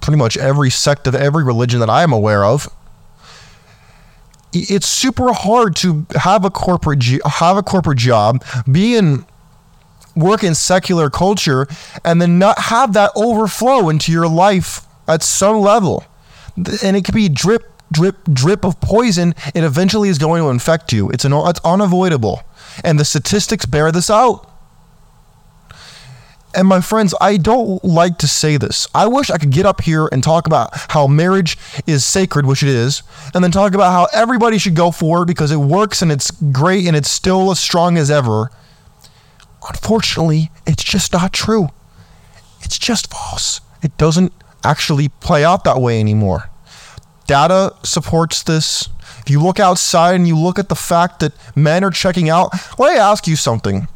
pretty 0.00 0.18
much 0.18 0.36
every 0.36 0.70
sect 0.70 1.08
of 1.08 1.16
every 1.16 1.42
religion 1.42 1.80
that 1.80 1.90
I 1.90 2.04
am 2.04 2.12
aware 2.12 2.44
of 2.44 2.68
it's 4.52 4.86
super 4.86 5.32
hard 5.32 5.76
to 5.76 6.06
have 6.14 6.44
a 6.44 6.50
corporate 6.50 7.02
have 7.24 7.56
a 7.56 7.62
corporate 7.62 7.98
job, 7.98 8.44
be 8.70 8.96
in 8.96 9.24
work 10.14 10.44
in 10.44 10.54
secular 10.54 11.10
culture, 11.10 11.66
and 12.04 12.20
then 12.20 12.38
not 12.38 12.58
have 12.58 12.92
that 12.92 13.10
overflow 13.16 13.88
into 13.88 14.12
your 14.12 14.28
life 14.28 14.82
at 15.08 15.22
some 15.22 15.60
level. 15.60 16.04
And 16.82 16.96
it 16.96 17.04
could 17.04 17.14
be 17.14 17.28
drip, 17.28 17.64
drip, 17.90 18.16
drip 18.32 18.64
of 18.64 18.80
poison. 18.80 19.34
It 19.54 19.64
eventually 19.64 20.08
is 20.08 20.18
going 20.18 20.42
to 20.42 20.50
infect 20.50 20.92
you. 20.92 21.08
It's 21.10 21.24
an 21.24 21.32
it's 21.32 21.60
unavoidable, 21.64 22.42
and 22.84 22.98
the 22.98 23.04
statistics 23.04 23.64
bear 23.66 23.90
this 23.90 24.10
out. 24.10 24.51
And 26.54 26.68
my 26.68 26.80
friends, 26.80 27.14
I 27.20 27.38
don't 27.38 27.82
like 27.82 28.18
to 28.18 28.28
say 28.28 28.56
this. 28.56 28.86
I 28.94 29.06
wish 29.06 29.30
I 29.30 29.38
could 29.38 29.50
get 29.50 29.64
up 29.64 29.80
here 29.80 30.08
and 30.12 30.22
talk 30.22 30.46
about 30.46 30.70
how 30.90 31.06
marriage 31.06 31.56
is 31.86 32.04
sacred, 32.04 32.44
which 32.44 32.62
it 32.62 32.68
is, 32.68 33.02
and 33.34 33.42
then 33.42 33.50
talk 33.50 33.74
about 33.74 33.92
how 33.92 34.08
everybody 34.12 34.58
should 34.58 34.76
go 34.76 34.90
for 34.90 35.22
it 35.22 35.26
because 35.26 35.50
it 35.50 35.56
works 35.56 36.02
and 36.02 36.12
it's 36.12 36.30
great 36.30 36.86
and 36.86 36.94
it's 36.94 37.10
still 37.10 37.50
as 37.50 37.58
strong 37.58 37.96
as 37.96 38.10
ever. 38.10 38.50
Unfortunately, 39.68 40.50
it's 40.66 40.84
just 40.84 41.12
not 41.12 41.32
true. 41.32 41.68
It's 42.62 42.78
just 42.78 43.10
false. 43.10 43.60
It 43.82 43.96
doesn't 43.96 44.32
actually 44.62 45.08
play 45.08 45.44
out 45.44 45.64
that 45.64 45.80
way 45.80 46.00
anymore. 46.00 46.50
Data 47.26 47.74
supports 47.82 48.42
this. 48.42 48.88
If 49.20 49.30
you 49.30 49.40
look 49.40 49.58
outside 49.58 50.16
and 50.16 50.28
you 50.28 50.36
look 50.36 50.58
at 50.58 50.68
the 50.68 50.74
fact 50.74 51.20
that 51.20 51.32
men 51.56 51.84
are 51.84 51.90
checking 51.90 52.28
out, 52.28 52.52
let 52.78 52.92
me 52.92 52.98
ask 52.98 53.26
you 53.26 53.36
something 53.36 53.88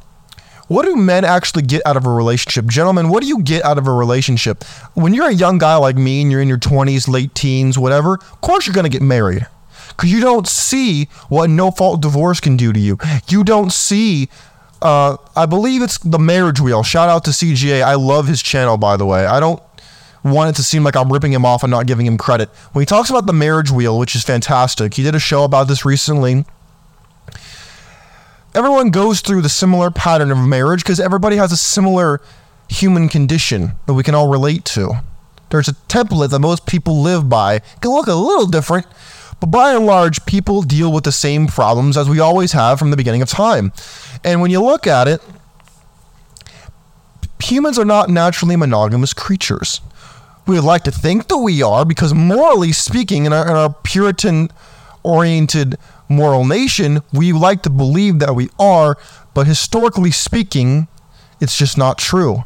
what 0.69 0.85
do 0.85 0.97
men 0.97 1.25
actually 1.25 1.63
get 1.63 1.83
out 1.87 1.97
of 1.97 2.07
a 2.07 2.11
relationship? 2.11 2.67
Gentlemen, 2.67 3.09
what 3.09 3.23
do 3.23 3.29
you 3.29 3.43
get 3.43 3.65
out 3.65 3.79
of 3.79 3.87
a 3.87 3.93
relationship? 3.93 4.65
When 4.95 5.15
you're 5.15 5.29
a 5.29 5.35
young 5.35 5.59
guy 5.59 5.77
like 5.77 5.97
me 5.97 6.23
and 6.23 6.31
you're 6.31 6.41
in 6.41 6.49
your 6.49 6.59
20s, 6.59 7.09
late 7.09 7.35
teens, 7.35 7.79
whatever, 7.79 8.15
of 8.15 8.41
course 8.41 8.67
you're 8.67 8.75
going 8.75 8.85
to 8.85 8.91
get 8.91 9.03
married. 9.03 9.47
Because 9.89 10.11
you 10.11 10.21
don't 10.21 10.47
see 10.47 11.05
what 11.29 11.49
no 11.49 11.71
fault 11.71 12.03
divorce 12.03 12.41
can 12.41 12.57
do 12.57 12.73
to 12.73 12.81
you. 12.81 12.99
You 13.29 13.45
don't 13.45 13.73
see, 13.73 14.29
uh, 14.83 15.17
I 15.37 15.47
believe 15.47 15.83
it's 15.83 15.99
the 15.99 16.19
marriage 16.19 16.61
wheel. 16.61 16.83
Shout 16.83 17.09
out 17.09 17.25
to 17.25 17.31
CGA. 17.31 17.83
I 17.83 17.95
love 17.95 18.27
his 18.27 18.43
channel, 18.43 18.77
by 18.77 18.97
the 18.97 19.07
way. 19.07 19.25
I 19.25 19.39
don't 19.39 19.63
want 20.25 20.51
it 20.51 20.57
to 20.57 20.65
seem 20.65 20.83
like 20.83 20.97
I'm 20.97 21.13
ripping 21.13 21.33
him 21.33 21.47
off 21.47 21.63
and 21.63 21.71
not 21.71 21.87
giving 21.87 22.07
him 22.07 22.19
credit. 22.19 22.49
When 22.73 22.83
he 22.83 22.87
talks 22.87 23.09
about 23.09 23.27
the 23.27 23.33
marriage 23.33 23.71
wheel, 23.71 23.99
which 23.99 24.17
is 24.17 24.25
fantastic, 24.25 24.95
he 24.95 25.05
did 25.05 25.15
a 25.15 25.21
show 25.21 25.45
about 25.45 25.69
this 25.69 25.85
recently 25.85 26.45
everyone 28.57 28.91
goes 28.91 29.21
through 29.21 29.43
the 29.43 29.49
similar 29.51 29.91
pattern 29.91 30.31
of 30.31 30.39
marriage 30.39 30.83
because 30.83 30.99
everybody 30.99 31.37
has 31.37 31.53
a 31.53 31.57
similar 31.57 32.23
human 32.69 33.09
condition 33.09 33.73
that 33.87 33.95
we 33.95 34.03
can 34.03 34.15
all 34.15 34.29
relate 34.29 34.65
to. 34.65 35.03
There's 35.51 35.69
a 35.69 35.75
template 35.75 36.31
that 36.31 36.39
most 36.39 36.67
people 36.67 37.03
live 37.03 37.29
by. 37.29 37.57
It 37.57 37.63
can 37.81 37.91
look 37.91 38.07
a 38.07 38.15
little 38.15 38.47
different, 38.47 38.87
but 39.41 39.49
by 39.49 39.75
and 39.75 39.85
large, 39.85 40.25
people 40.25 40.63
deal 40.63 40.91
with 40.91 41.05
the 41.05 41.13
same 41.13 41.47
problems 41.47 41.97
as 41.97 42.09
we 42.09 42.19
always 42.19 42.53
have 42.53 42.79
from 42.79 42.91
the 42.91 42.97
beginning 42.97 43.23
of 43.23 43.29
time. 43.29 43.73
And 44.25 44.41
when 44.41 44.51
you 44.51 44.63
look 44.63 44.87
at 44.87 45.07
it, 45.07 45.21
humans 47.43 47.79
are 47.79 47.85
not 47.85 48.09
naturally 48.09 48.57
monogamous 48.57 49.13
creatures. 49.13 49.83
We 50.47 50.55
would 50.55 50.65
like 50.65 50.85
to 50.85 50.91
think 50.91 51.29
that 51.29 51.39
we 51.39 51.63
are 51.63 51.85
because, 51.85 52.15
morally 52.15 52.73
speaking, 52.73 53.27
in 53.27 53.33
our, 53.33 53.47
in 53.47 53.55
our 53.55 53.75
Puritan 53.83 54.51
oriented 55.03 55.77
moral 56.09 56.45
nation, 56.45 57.01
we 57.13 57.33
like 57.33 57.63
to 57.63 57.71
believe 57.71 58.19
that 58.21 58.35
we 58.35 58.49
are, 58.59 58.97
but 59.35 59.47
historically 59.47 60.11
speaking, 60.11 60.89
it's 61.41 61.57
just 61.57 61.77
not 61.77 61.99
true. 61.99 62.45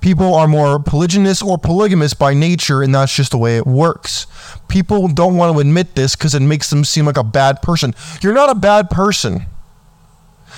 People 0.00 0.34
are 0.34 0.48
more 0.48 0.80
polygynous 0.80 1.44
or 1.44 1.58
polygamous 1.58 2.12
by 2.12 2.34
nature, 2.34 2.82
and 2.82 2.92
that's 2.92 3.14
just 3.14 3.30
the 3.30 3.38
way 3.38 3.56
it 3.56 3.66
works. 3.66 4.26
People 4.66 5.06
don't 5.06 5.36
want 5.36 5.54
to 5.54 5.60
admit 5.60 5.94
this 5.94 6.16
because 6.16 6.34
it 6.34 6.42
makes 6.42 6.70
them 6.70 6.84
seem 6.84 7.06
like 7.06 7.16
a 7.16 7.22
bad 7.22 7.62
person. 7.62 7.94
You're 8.20 8.34
not 8.34 8.50
a 8.50 8.56
bad 8.56 8.90
person. 8.90 9.46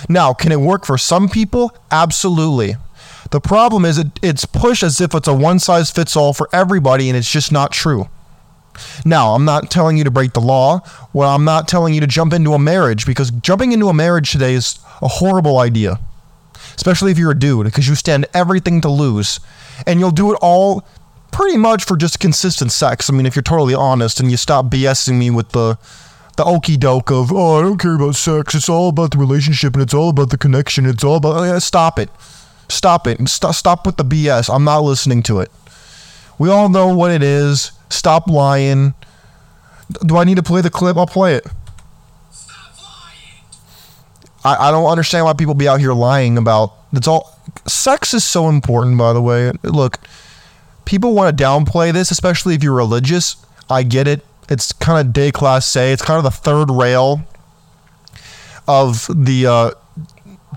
Now, 0.09 0.33
can 0.33 0.51
it 0.51 0.59
work 0.59 0.83
for 0.83 0.97
some 0.97 1.29
people? 1.29 1.75
Absolutely. 1.91 2.77
The 3.29 3.39
problem 3.39 3.85
is 3.85 3.99
it, 3.99 4.19
it's 4.23 4.45
pushed 4.45 4.81
as 4.81 4.99
if 4.99 5.13
it's 5.13 5.27
a 5.27 5.33
one 5.33 5.59
size 5.59 5.91
fits 5.91 6.15
all 6.15 6.33
for 6.33 6.49
everybody, 6.51 7.07
and 7.07 7.17
it's 7.17 7.31
just 7.31 7.51
not 7.51 7.71
true. 7.71 8.09
Now, 9.03 9.33
I'm 9.33 9.45
not 9.45 9.69
telling 9.69 9.97
you 9.97 10.03
to 10.03 10.11
break 10.11 10.33
the 10.33 10.41
law. 10.41 10.81
Well, 11.13 11.29
I'm 11.29 11.45
not 11.45 11.67
telling 11.67 11.93
you 11.93 12.01
to 12.01 12.07
jump 12.07 12.33
into 12.33 12.53
a 12.53 12.59
marriage 12.59 13.05
because 13.05 13.31
jumping 13.31 13.71
into 13.71 13.87
a 13.87 13.93
marriage 13.93 14.31
today 14.31 14.53
is 14.53 14.79
a 15.01 15.07
horrible 15.07 15.59
idea. 15.59 15.99
Especially 16.75 17.11
if 17.11 17.17
you're 17.17 17.31
a 17.31 17.39
dude, 17.39 17.65
because 17.65 17.87
you 17.87 17.95
stand 17.95 18.25
everything 18.33 18.81
to 18.81 18.89
lose. 18.89 19.39
And 19.85 19.99
you'll 19.99 20.11
do 20.11 20.33
it 20.33 20.37
all 20.41 20.85
pretty 21.31 21.57
much 21.57 21.83
for 21.83 21.97
just 21.97 22.19
consistent 22.19 22.71
sex. 22.71 23.09
I 23.09 23.13
mean, 23.13 23.25
if 23.25 23.35
you're 23.35 23.43
totally 23.43 23.75
honest 23.75 24.19
and 24.19 24.31
you 24.31 24.37
stop 24.37 24.65
BSing 24.65 25.17
me 25.17 25.29
with 25.29 25.49
the 25.49 25.77
the 26.35 26.43
okey 26.43 26.77
doke 26.77 27.11
of, 27.11 27.31
oh, 27.31 27.59
I 27.59 27.61
don't 27.61 27.77
care 27.77 27.95
about 27.95 28.15
sex. 28.15 28.55
It's 28.55 28.67
all 28.67 28.89
about 28.89 29.11
the 29.11 29.17
relationship 29.17 29.73
and 29.73 29.81
it's 29.81 29.93
all 29.93 30.09
about 30.09 30.29
the 30.31 30.37
connection. 30.37 30.85
It's 30.85 31.03
all 31.03 31.15
about, 31.15 31.41
yeah, 31.43 31.59
stop 31.59 31.97
it. 31.97 32.09
Stop 32.67 33.07
it. 33.07 33.25
Stop, 33.29 33.55
stop 33.55 33.85
with 33.85 33.97
the 33.97 34.03
BS. 34.03 34.53
I'm 34.53 34.63
not 34.63 34.79
listening 34.79 35.23
to 35.23 35.39
it. 35.39 35.51
We 36.37 36.49
all 36.49 36.67
know 36.67 36.93
what 36.93 37.11
it 37.11 37.23
is. 37.23 37.71
Stop 37.89 38.27
lying. 38.27 38.93
Do 40.05 40.17
I 40.17 40.23
need 40.23 40.35
to 40.35 40.43
play 40.43 40.61
the 40.61 40.69
clip? 40.69 40.97
I'll 40.97 41.07
play 41.07 41.35
it. 41.35 41.47
I, 44.43 44.67
I 44.67 44.71
don't 44.71 44.89
understand 44.89 45.25
why 45.25 45.33
people 45.33 45.55
be 45.55 45.67
out 45.67 45.79
here 45.79 45.93
lying 45.93 46.37
about 46.37 46.73
it's 46.93 47.07
all 47.07 47.37
sex 47.67 48.13
is 48.13 48.23
so 48.23 48.47
important 48.47 48.97
by 48.97 49.13
the 49.13 49.21
way. 49.21 49.51
Look, 49.63 49.99
people 50.85 51.13
want 51.13 51.35
to 51.35 51.43
downplay 51.43 51.91
this, 51.91 52.11
especially 52.11 52.55
if 52.55 52.63
you're 52.63 52.73
religious. 52.73 53.37
I 53.69 53.83
get 53.83 54.07
it. 54.07 54.25
It's 54.49 54.71
kind 54.71 55.05
of 55.05 55.13
déclassé. 55.13 55.91
It's 55.91 56.03
kind 56.03 56.17
of 56.17 56.23
the 56.23 56.31
third 56.31 56.69
rail 56.69 57.23
of 58.67 59.07
the 59.13 59.47
uh, 59.47 59.71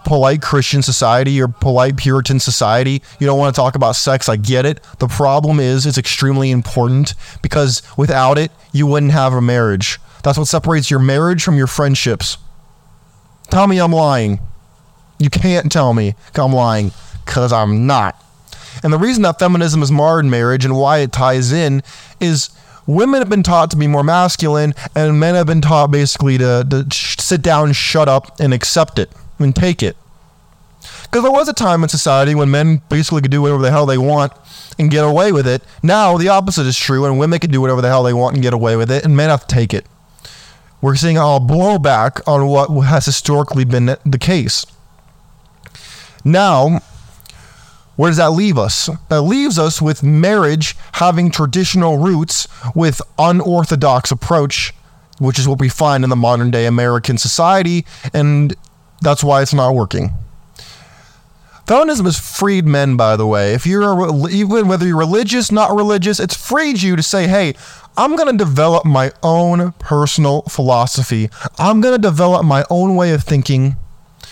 polite 0.08 0.40
Christian 0.40 0.80
society 0.80 1.38
or 1.38 1.48
polite 1.48 1.98
Puritan 1.98 2.40
society. 2.40 3.02
You 3.20 3.26
don't 3.26 3.38
want 3.38 3.54
to 3.54 3.60
talk 3.60 3.74
about 3.74 3.94
sex. 3.94 4.26
I 4.26 4.36
get 4.36 4.64
it. 4.64 4.82
The 5.00 5.06
problem 5.06 5.60
is 5.60 5.84
it's 5.84 5.98
extremely 5.98 6.50
important 6.50 7.12
because 7.42 7.82
without 7.98 8.38
it, 8.38 8.50
you 8.72 8.86
wouldn't 8.86 9.12
have 9.12 9.34
a 9.34 9.42
marriage. 9.42 9.98
That's 10.22 10.38
what 10.38 10.48
separates 10.48 10.90
your 10.90 10.98
marriage 10.98 11.42
from 11.42 11.58
your 11.58 11.66
friendships. 11.66 12.38
Tell 13.50 13.66
me 13.66 13.78
I'm 13.78 13.92
lying. 13.92 14.40
You 15.18 15.28
can't 15.28 15.70
tell 15.70 15.92
me 15.92 16.14
I'm 16.34 16.54
lying 16.54 16.92
because 17.26 17.52
I'm 17.52 17.86
not. 17.86 18.16
And 18.82 18.94
the 18.94 18.98
reason 18.98 19.24
that 19.24 19.38
feminism 19.38 19.82
is 19.82 19.92
marred 19.92 20.24
in 20.24 20.30
marriage 20.30 20.64
and 20.64 20.74
why 20.74 20.98
it 20.98 21.12
ties 21.12 21.52
in 21.52 21.82
is 22.18 22.48
women 22.86 23.20
have 23.20 23.28
been 23.28 23.42
taught 23.42 23.70
to 23.72 23.76
be 23.76 23.86
more 23.86 24.02
masculine 24.02 24.72
and 24.94 25.20
men 25.20 25.34
have 25.34 25.46
been 25.46 25.60
taught 25.60 25.90
basically 25.90 26.38
to, 26.38 26.66
to 26.66 26.86
sit 26.90 27.42
down, 27.42 27.74
shut 27.74 28.08
up, 28.08 28.40
and 28.40 28.54
accept 28.54 28.98
it 28.98 29.10
and 29.38 29.54
take 29.54 29.82
it. 29.82 29.96
Because 31.02 31.22
there 31.22 31.32
was 31.32 31.48
a 31.48 31.52
time 31.52 31.82
in 31.82 31.88
society 31.88 32.34
when 32.34 32.50
men 32.50 32.82
basically 32.88 33.22
could 33.22 33.30
do 33.30 33.42
whatever 33.42 33.62
the 33.62 33.70
hell 33.70 33.86
they 33.86 33.98
want 33.98 34.32
and 34.78 34.90
get 34.90 35.04
away 35.04 35.32
with 35.32 35.46
it. 35.46 35.62
Now 35.82 36.16
the 36.16 36.28
opposite 36.28 36.66
is 36.66 36.78
true, 36.78 37.04
and 37.04 37.18
women 37.18 37.38
can 37.38 37.50
do 37.50 37.60
whatever 37.60 37.80
the 37.80 37.88
hell 37.88 38.02
they 38.02 38.12
want 38.12 38.34
and 38.34 38.42
get 38.42 38.52
away 38.52 38.76
with 38.76 38.90
it, 38.90 39.04
and 39.04 39.16
men 39.16 39.30
have 39.30 39.46
to 39.46 39.54
take 39.54 39.74
it. 39.74 39.86
We're 40.80 40.94
seeing 40.94 41.16
a 41.16 41.20
blowback 41.20 42.20
on 42.28 42.46
what 42.46 42.68
has 42.84 43.06
historically 43.06 43.64
been 43.64 43.96
the 44.04 44.18
case. 44.18 44.64
Now, 46.24 46.80
where 47.96 48.10
does 48.10 48.18
that 48.18 48.30
leave 48.30 48.56
us? 48.56 48.88
That 49.08 49.22
leaves 49.22 49.58
us 49.58 49.82
with 49.82 50.04
marriage 50.04 50.76
having 50.92 51.32
traditional 51.32 51.98
roots 51.98 52.46
with 52.74 53.02
unorthodox 53.18 54.12
approach, 54.12 54.72
which 55.18 55.38
is 55.38 55.48
what 55.48 55.58
we 55.58 55.68
find 55.68 56.04
in 56.04 56.10
the 56.10 56.16
modern 56.16 56.52
day 56.52 56.66
American 56.66 57.18
society, 57.18 57.84
and 58.14 58.54
that's 59.00 59.22
why 59.22 59.42
it's 59.42 59.54
not 59.54 59.74
working. 59.74 60.12
Feminism 61.66 62.06
has 62.06 62.18
freed 62.18 62.64
men, 62.64 62.96
by 62.96 63.14
the 63.14 63.26
way. 63.26 63.52
If 63.52 63.66
you're 63.66 63.84
even 64.30 64.68
whether 64.68 64.86
you're 64.86 64.96
religious, 64.96 65.52
not 65.52 65.76
religious, 65.76 66.18
it's 66.18 66.34
freed 66.34 66.80
you 66.80 66.96
to 66.96 67.02
say, 67.02 67.26
"Hey, 67.28 67.54
I'm 67.98 68.16
going 68.16 68.30
to 68.30 68.44
develop 68.44 68.86
my 68.86 69.12
own 69.22 69.72
personal 69.72 70.42
philosophy. 70.42 71.28
I'm 71.58 71.82
going 71.82 71.94
to 71.94 72.00
develop 72.00 72.46
my 72.46 72.64
own 72.70 72.96
way 72.96 73.12
of 73.12 73.22
thinking, 73.22 73.76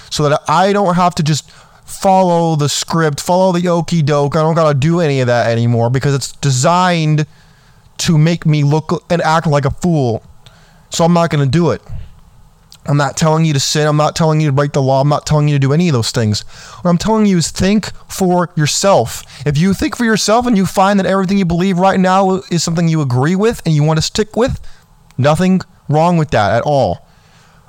so 0.09 0.27
that 0.29 0.41
I 0.49 0.73
don't 0.73 0.95
have 0.95 1.15
to 1.17 1.23
just 1.23 1.51
follow 1.85 2.57
the 2.57 2.71
script, 2.71 3.21
follow 3.21 3.53
the 3.53 3.69
okey 3.69 4.01
doke. 4.01 4.35
I 4.35 4.41
don't 4.41 4.55
got 4.55 4.73
to 4.73 4.79
do 4.79 5.01
any 5.01 5.21
of 5.21 5.27
that 5.27 5.51
anymore 5.51 5.91
because 5.91 6.15
it's 6.15 6.33
designed 6.33 7.27
to 7.99 8.17
make 8.17 8.47
me 8.47 8.65
look 8.65 9.05
and 9.11 9.21
act 9.21 9.47
like 9.47 9.67
a 9.67 9.71
fool. 9.71 10.23
So 10.89 11.05
I'm 11.05 11.13
not 11.13 11.29
going 11.29 11.45
to 11.45 11.51
do 11.51 11.71
it." 11.71 11.83
I'm 12.89 12.97
not 12.97 13.17
telling 13.17 13.45
you 13.45 13.53
to 13.53 13.61
sin. 13.61 13.87
I'm 13.87 13.97
not 13.97 14.15
telling 14.15 14.41
you 14.41 14.49
to 14.49 14.53
break 14.53 14.73
the 14.73 14.83
law. 14.83 15.01
I'm 15.01 15.09
not 15.09 15.27
telling 15.27 15.49
you 15.49 15.57
to 15.57 15.61
do 15.61 15.73
any 15.73 15.89
of 15.89 15.93
those 15.93 16.11
things. 16.11 16.43
What 16.83 16.91
I'm 16.91 16.99
telling 16.99 17.27
you 17.27 17.39
is 17.39 17.51
think 17.51 17.93
for 18.11 18.51
yourself. 18.57 19.25
If 19.47 19.59
you 19.59 19.75
think 19.75 19.97
for 19.97 20.05
yourself 20.05 20.47
and 20.47 20.57
you 20.57 20.67
find 20.67 20.99
that 20.99 21.07
everything 21.07 21.39
you 21.39 21.45
believe 21.45 21.79
right 21.79 21.99
now 21.99 22.43
is 22.51 22.63
something 22.63 22.89
you 22.89 23.01
agree 23.01 23.35
with 23.37 23.61
and 23.67 23.75
you 23.75 23.83
want 23.83 23.99
to 23.99 24.03
stick 24.03 24.37
with, 24.37 24.61
nothing 25.19 25.61
wrong 25.89 26.17
with 26.17 26.31
that 26.31 26.55
at 26.55 26.63
all. 26.63 27.07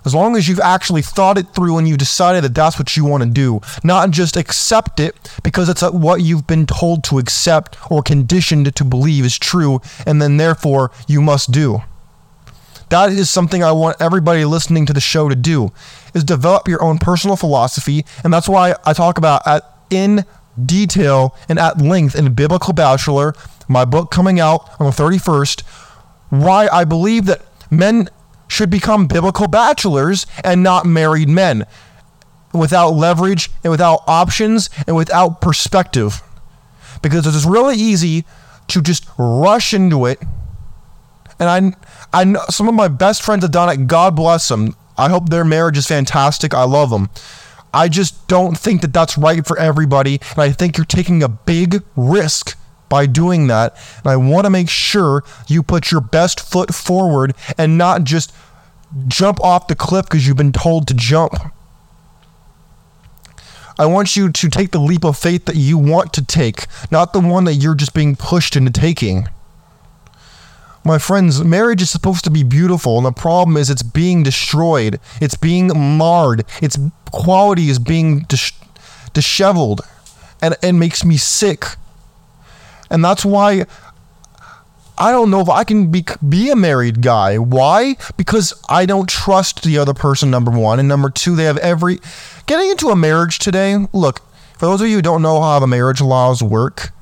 As 0.06 0.16
long 0.16 0.38
as 0.38 0.48
you've 0.48 0.62
actually 0.62 1.02
thought 1.02 1.38
it 1.38 1.54
through 1.54 1.78
and 1.78 1.86
you 1.86 1.98
decided 1.98 2.44
that 2.46 2.56
that's 2.56 2.80
what 2.80 2.96
you 2.96 3.04
want 3.04 3.24
to 3.24 3.30
do, 3.30 3.60
not 3.84 4.12
just 4.12 4.38
accept 4.38 5.02
it 5.02 5.16
because 5.44 5.68
it's 5.68 5.82
what 5.82 6.22
you've 6.22 6.48
been 6.48 6.66
told 6.66 7.04
to 7.06 7.20
accept 7.20 7.76
or 7.92 8.02
conditioned 8.02 8.74
to 8.74 8.86
believe 8.86 9.26
is 9.26 9.38
true, 9.38 9.82
and 10.06 10.22
then 10.22 10.38
therefore 10.38 10.92
you 11.10 11.22
must 11.22 11.52
do. 11.52 11.82
That 12.90 13.12
is 13.12 13.30
something 13.30 13.64
I 13.64 13.74
want 13.74 13.98
everybody 14.00 14.46
listening 14.46 14.86
to 14.86 14.94
the 14.94 15.02
show 15.02 15.28
to 15.30 15.36
do 15.36 15.72
is 16.14 16.24
develop 16.24 16.68
your 16.68 16.82
own 16.82 16.98
personal 17.00 17.36
philosophy, 17.36 18.06
and 18.24 18.34
that's 18.34 18.48
why 18.48 18.76
I 18.86 18.94
talk 18.94 19.18
about 19.18 19.46
at 19.46 19.64
in 19.90 20.26
detail 20.64 21.36
and 21.48 21.60
at 21.60 21.80
length 21.80 22.16
in 22.16 22.34
Biblical 22.34 22.74
Bachelor, 22.74 23.34
my 23.68 23.86
book 23.86 24.12
coming 24.12 24.40
out 24.40 24.70
on 24.80 24.88
the 24.88 24.92
31st, 24.92 25.62
why 26.30 26.68
I 26.72 26.84
believe 26.84 27.26
that 27.26 27.42
men 27.70 28.10
should 28.48 28.70
become 28.70 29.08
biblical 29.08 29.48
bachelors 29.48 30.26
and 30.44 30.64
not 30.64 30.86
married 30.86 31.30
men 31.30 31.66
without 32.54 32.92
leverage 32.92 33.50
and 33.64 33.72
without 33.72 34.02
options 34.08 34.70
and 34.88 34.96
without 34.96 35.42
perspective. 35.42 36.22
Because 37.02 37.28
it's 37.28 37.46
really 37.46 37.76
easy 37.76 38.26
to 38.68 38.82
just 38.82 39.06
rush 39.18 39.74
into 39.74 40.06
it. 40.06 40.20
And 41.40 41.76
I 42.14 42.22
I 42.22 42.34
some 42.50 42.68
of 42.68 42.74
my 42.76 42.88
best 42.88 43.24
friends 43.24 43.44
have 43.44 43.52
done 43.52 43.70
it. 43.70 43.88
God 43.88 44.16
bless 44.16 44.48
them. 44.48 44.76
I 44.98 45.10
hope 45.10 45.30
their 45.30 45.46
marriage 45.46 45.78
is 45.78 45.88
fantastic. 45.88 46.54
I 46.54 46.64
love 46.64 46.90
them. 46.90 47.10
I 47.74 47.90
just 47.90 48.28
don't 48.28 48.58
think 48.58 48.82
that 48.82 48.94
that's 48.94 49.18
right 49.18 49.46
for 49.46 49.58
everybody. 49.60 50.20
And 50.32 50.40
I 50.40 50.52
think 50.52 50.78
you're 50.78 50.86
taking 50.86 51.22
a 51.22 51.30
big 51.30 51.84
risk 51.96 52.58
by 52.90 53.06
doing 53.06 53.48
that. 53.48 53.76
And 54.00 54.08
I 54.08 54.16
want 54.16 54.46
to 54.46 54.50
make 54.50 54.70
sure 54.70 55.24
you 55.48 55.62
put 55.62 55.92
your 55.92 56.02
best 56.02 56.40
foot 56.40 56.74
forward 56.74 57.36
and 57.58 57.78
not 57.78 58.04
just 58.04 58.34
jump 59.08 59.40
off 59.42 59.68
the 59.68 59.76
cliff 59.76 60.06
because 60.06 60.26
you've 60.26 60.38
been 60.38 60.54
told 60.54 60.88
to 60.88 60.94
jump. 60.94 61.34
I 63.80 63.86
want 63.86 64.16
you 64.16 64.32
to 64.32 64.50
take 64.50 64.72
the 64.72 64.80
leap 64.80 65.04
of 65.04 65.18
faith 65.18 65.46
that 65.46 65.56
you 65.56 65.78
want 65.78 66.12
to 66.14 66.26
take, 66.26 66.66
not 66.90 67.14
the 67.14 67.20
one 67.20 67.44
that 67.44 67.56
you're 67.56 67.76
just 67.76 67.94
being 67.94 68.16
pushed 68.16 68.56
into 68.56 68.72
taking. 68.72 69.28
My 70.88 71.00
friends, 71.00 71.44
marriage 71.44 71.82
is 71.82 71.90
supposed 71.90 72.24
to 72.24 72.30
be 72.30 72.44
beautiful, 72.44 72.96
and 72.96 73.06
the 73.06 73.12
problem 73.12 73.58
is 73.58 73.70
it's 73.70 73.84
being 73.84 74.24
destroyed. 74.24 75.02
It's 75.20 75.36
being 75.36 75.68
marred. 75.98 76.46
Its 76.62 76.80
quality 77.12 77.68
is 77.68 77.78
being 77.78 78.22
dis- 78.22 78.54
disheveled, 79.12 79.82
and 80.42 80.56
it 80.64 80.72
makes 80.72 81.04
me 81.04 81.18
sick. 81.18 81.66
And 82.90 83.04
that's 83.04 83.26
why 83.26 83.66
I 84.98 85.12
don't 85.12 85.30
know 85.30 85.42
if 85.42 85.50
I 85.50 85.66
can 85.66 85.92
be 85.92 86.06
be 86.28 86.50
a 86.52 86.56
married 86.56 87.02
guy. 87.02 87.38
Why? 87.38 87.98
Because 88.16 88.54
I 88.70 88.86
don't 88.86 89.10
trust 89.10 89.64
the 89.64 89.78
other 89.78 89.94
person. 89.94 90.32
Number 90.32 90.52
one, 90.52 90.80
and 90.80 90.88
number 90.88 91.10
two, 91.10 91.36
they 91.36 91.44
have 91.44 91.58
every 91.58 92.00
getting 92.46 92.70
into 92.70 92.92
a 92.92 92.96
marriage 92.96 93.40
today. 93.40 93.76
Look, 93.92 94.22
for 94.58 94.68
those 94.68 94.80
of 94.80 94.88
you 94.88 94.96
who 94.96 95.02
don't 95.02 95.22
know 95.22 95.42
how 95.42 95.60
the 95.60 95.68
marriage 95.68 96.00
laws 96.00 96.42
work, 96.42 96.94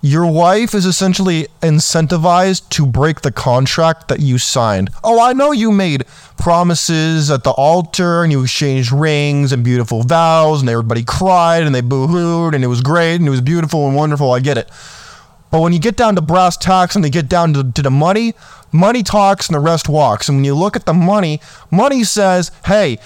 your 0.00 0.30
wife 0.30 0.74
is 0.74 0.86
essentially 0.86 1.48
incentivized 1.60 2.68
to 2.70 2.86
break 2.86 3.22
the 3.22 3.32
contract 3.32 4.08
that 4.08 4.20
you 4.20 4.38
signed. 4.38 4.90
Oh, 5.02 5.20
I 5.20 5.32
know 5.32 5.50
you 5.50 5.72
made 5.72 6.06
promises 6.36 7.30
at 7.30 7.42
the 7.42 7.50
altar 7.50 8.22
and 8.22 8.30
you 8.30 8.42
exchanged 8.42 8.92
rings 8.92 9.52
and 9.52 9.64
beautiful 9.64 10.04
vows 10.04 10.60
and 10.60 10.70
everybody 10.70 11.02
cried 11.02 11.64
and 11.64 11.74
they 11.74 11.80
boo-hooed 11.80 12.54
and 12.54 12.62
it 12.62 12.68
was 12.68 12.80
great 12.80 13.16
and 13.16 13.26
it 13.26 13.30
was 13.30 13.40
beautiful 13.40 13.88
and 13.88 13.96
wonderful. 13.96 14.30
I 14.32 14.40
get 14.40 14.56
it. 14.56 14.70
But 15.50 15.62
when 15.62 15.72
you 15.72 15.78
get 15.80 15.96
down 15.96 16.14
to 16.14 16.20
brass 16.20 16.56
tacks 16.56 16.94
and 16.94 17.04
they 17.04 17.10
get 17.10 17.28
down 17.28 17.54
to, 17.54 17.72
to 17.72 17.82
the 17.82 17.90
money, 17.90 18.34
money 18.70 19.02
talks 19.02 19.48
and 19.48 19.54
the 19.54 19.60
rest 19.60 19.88
walks. 19.88 20.28
And 20.28 20.38
when 20.38 20.44
you 20.44 20.54
look 20.54 20.76
at 20.76 20.86
the 20.86 20.94
money, 20.94 21.40
money 21.70 22.04
says, 22.04 22.52
hey, 22.66 22.98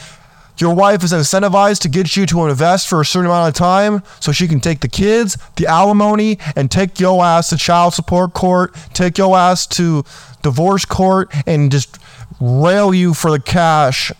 your 0.58 0.74
wife 0.74 1.02
is 1.02 1.12
incentivized 1.12 1.80
to 1.80 1.88
get 1.88 2.16
you 2.16 2.26
to 2.26 2.46
invest 2.46 2.88
for 2.88 3.00
a 3.00 3.04
certain 3.04 3.26
amount 3.26 3.48
of 3.48 3.54
time 3.54 4.02
so 4.20 4.32
she 4.32 4.46
can 4.46 4.60
take 4.60 4.80
the 4.80 4.88
kids, 4.88 5.38
the 5.56 5.66
alimony, 5.66 6.38
and 6.54 6.70
take 6.70 7.00
your 7.00 7.24
ass 7.24 7.48
to 7.50 7.56
child 7.56 7.94
support 7.94 8.34
court, 8.34 8.74
take 8.92 9.18
your 9.18 9.36
ass 9.36 9.66
to 9.66 10.04
divorce 10.42 10.84
court, 10.84 11.32
and 11.46 11.72
just 11.72 11.98
rail 12.40 12.92
you 12.92 13.14
for 13.14 13.30
the 13.30 13.40
cash 13.40 14.12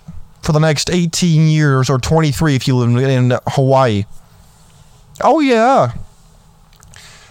for 0.42 0.52
the 0.52 0.58
next 0.58 0.90
18 0.90 1.48
years 1.48 1.88
or 1.88 1.98
23 1.98 2.56
if 2.56 2.66
you 2.66 2.76
live 2.76 2.96
in 2.96 3.38
Hawaii. 3.48 4.04
Oh, 5.20 5.40
yeah. 5.40 5.92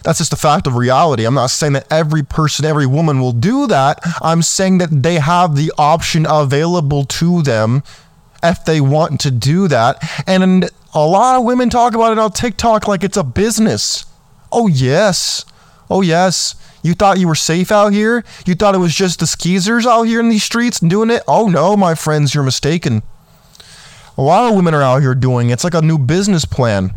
That's 0.03 0.17
just 0.17 0.34
a 0.34 0.38
fact 0.38 0.65
of 0.65 0.75
reality. 0.75 1.25
I'm 1.25 1.36
not 1.36 1.51
saying 1.51 1.74
that 1.74 1.86
every 1.91 2.24
person, 2.24 2.65
every 2.65 2.88
woman 2.88 3.20
will 3.20 3.34
do 3.34 3.67
that. 3.67 4.00
I'm 4.22 4.41
saying 4.41 4.79
that 4.79 5.03
they 5.03 5.15
have 5.15 5.55
the 5.55 5.72
option 5.77 6.25
available 6.27 7.03
to 7.05 7.41
them 7.43 7.84
if 8.43 8.65
they 8.65 8.81
want 8.81 9.19
to 9.21 9.31
do 9.31 9.67
that. 9.67 10.03
And 10.27 10.69
a 10.93 11.05
lot 11.05 11.38
of 11.38 11.45
women 11.45 11.69
talk 11.69 11.93
about 11.93 12.12
it 12.12 12.19
on 12.19 12.31
TikTok 12.31 12.88
like 12.88 13.03
it's 13.03 13.17
a 13.17 13.24
business. 13.24 14.05
Oh, 14.51 14.67
yes. 14.67 15.45
Oh, 15.89 16.01
yes. 16.01 16.55
You 16.83 16.93
thought 16.93 17.19
you 17.19 17.27
were 17.27 17.36
safe 17.36 17.71
out 17.71 17.93
here? 17.93 18.24
You 18.45 18.55
thought 18.55 18.75
it 18.75 18.79
was 18.79 18.95
just 18.95 19.19
the 19.19 19.27
skeezers 19.27 19.86
out 19.86 20.03
here 20.03 20.19
in 20.19 20.29
these 20.29 20.43
streets 20.43 20.79
doing 20.79 21.10
it? 21.10 21.24
Oh, 21.27 21.48
no, 21.48 21.77
my 21.77 21.95
friends, 21.95 22.33
you're 22.33 22.43
mistaken. 22.43 23.03
A 24.17 24.21
lot 24.21 24.50
of 24.50 24.55
women 24.55 24.74
are 24.74 24.81
out 24.81 25.01
here 25.01 25.15
doing 25.15 25.50
it. 25.50 25.53
It's 25.53 25.63
like 25.63 25.74
a 25.74 25.81
new 25.81 25.98
business 25.98 26.43
plan. 26.43 26.93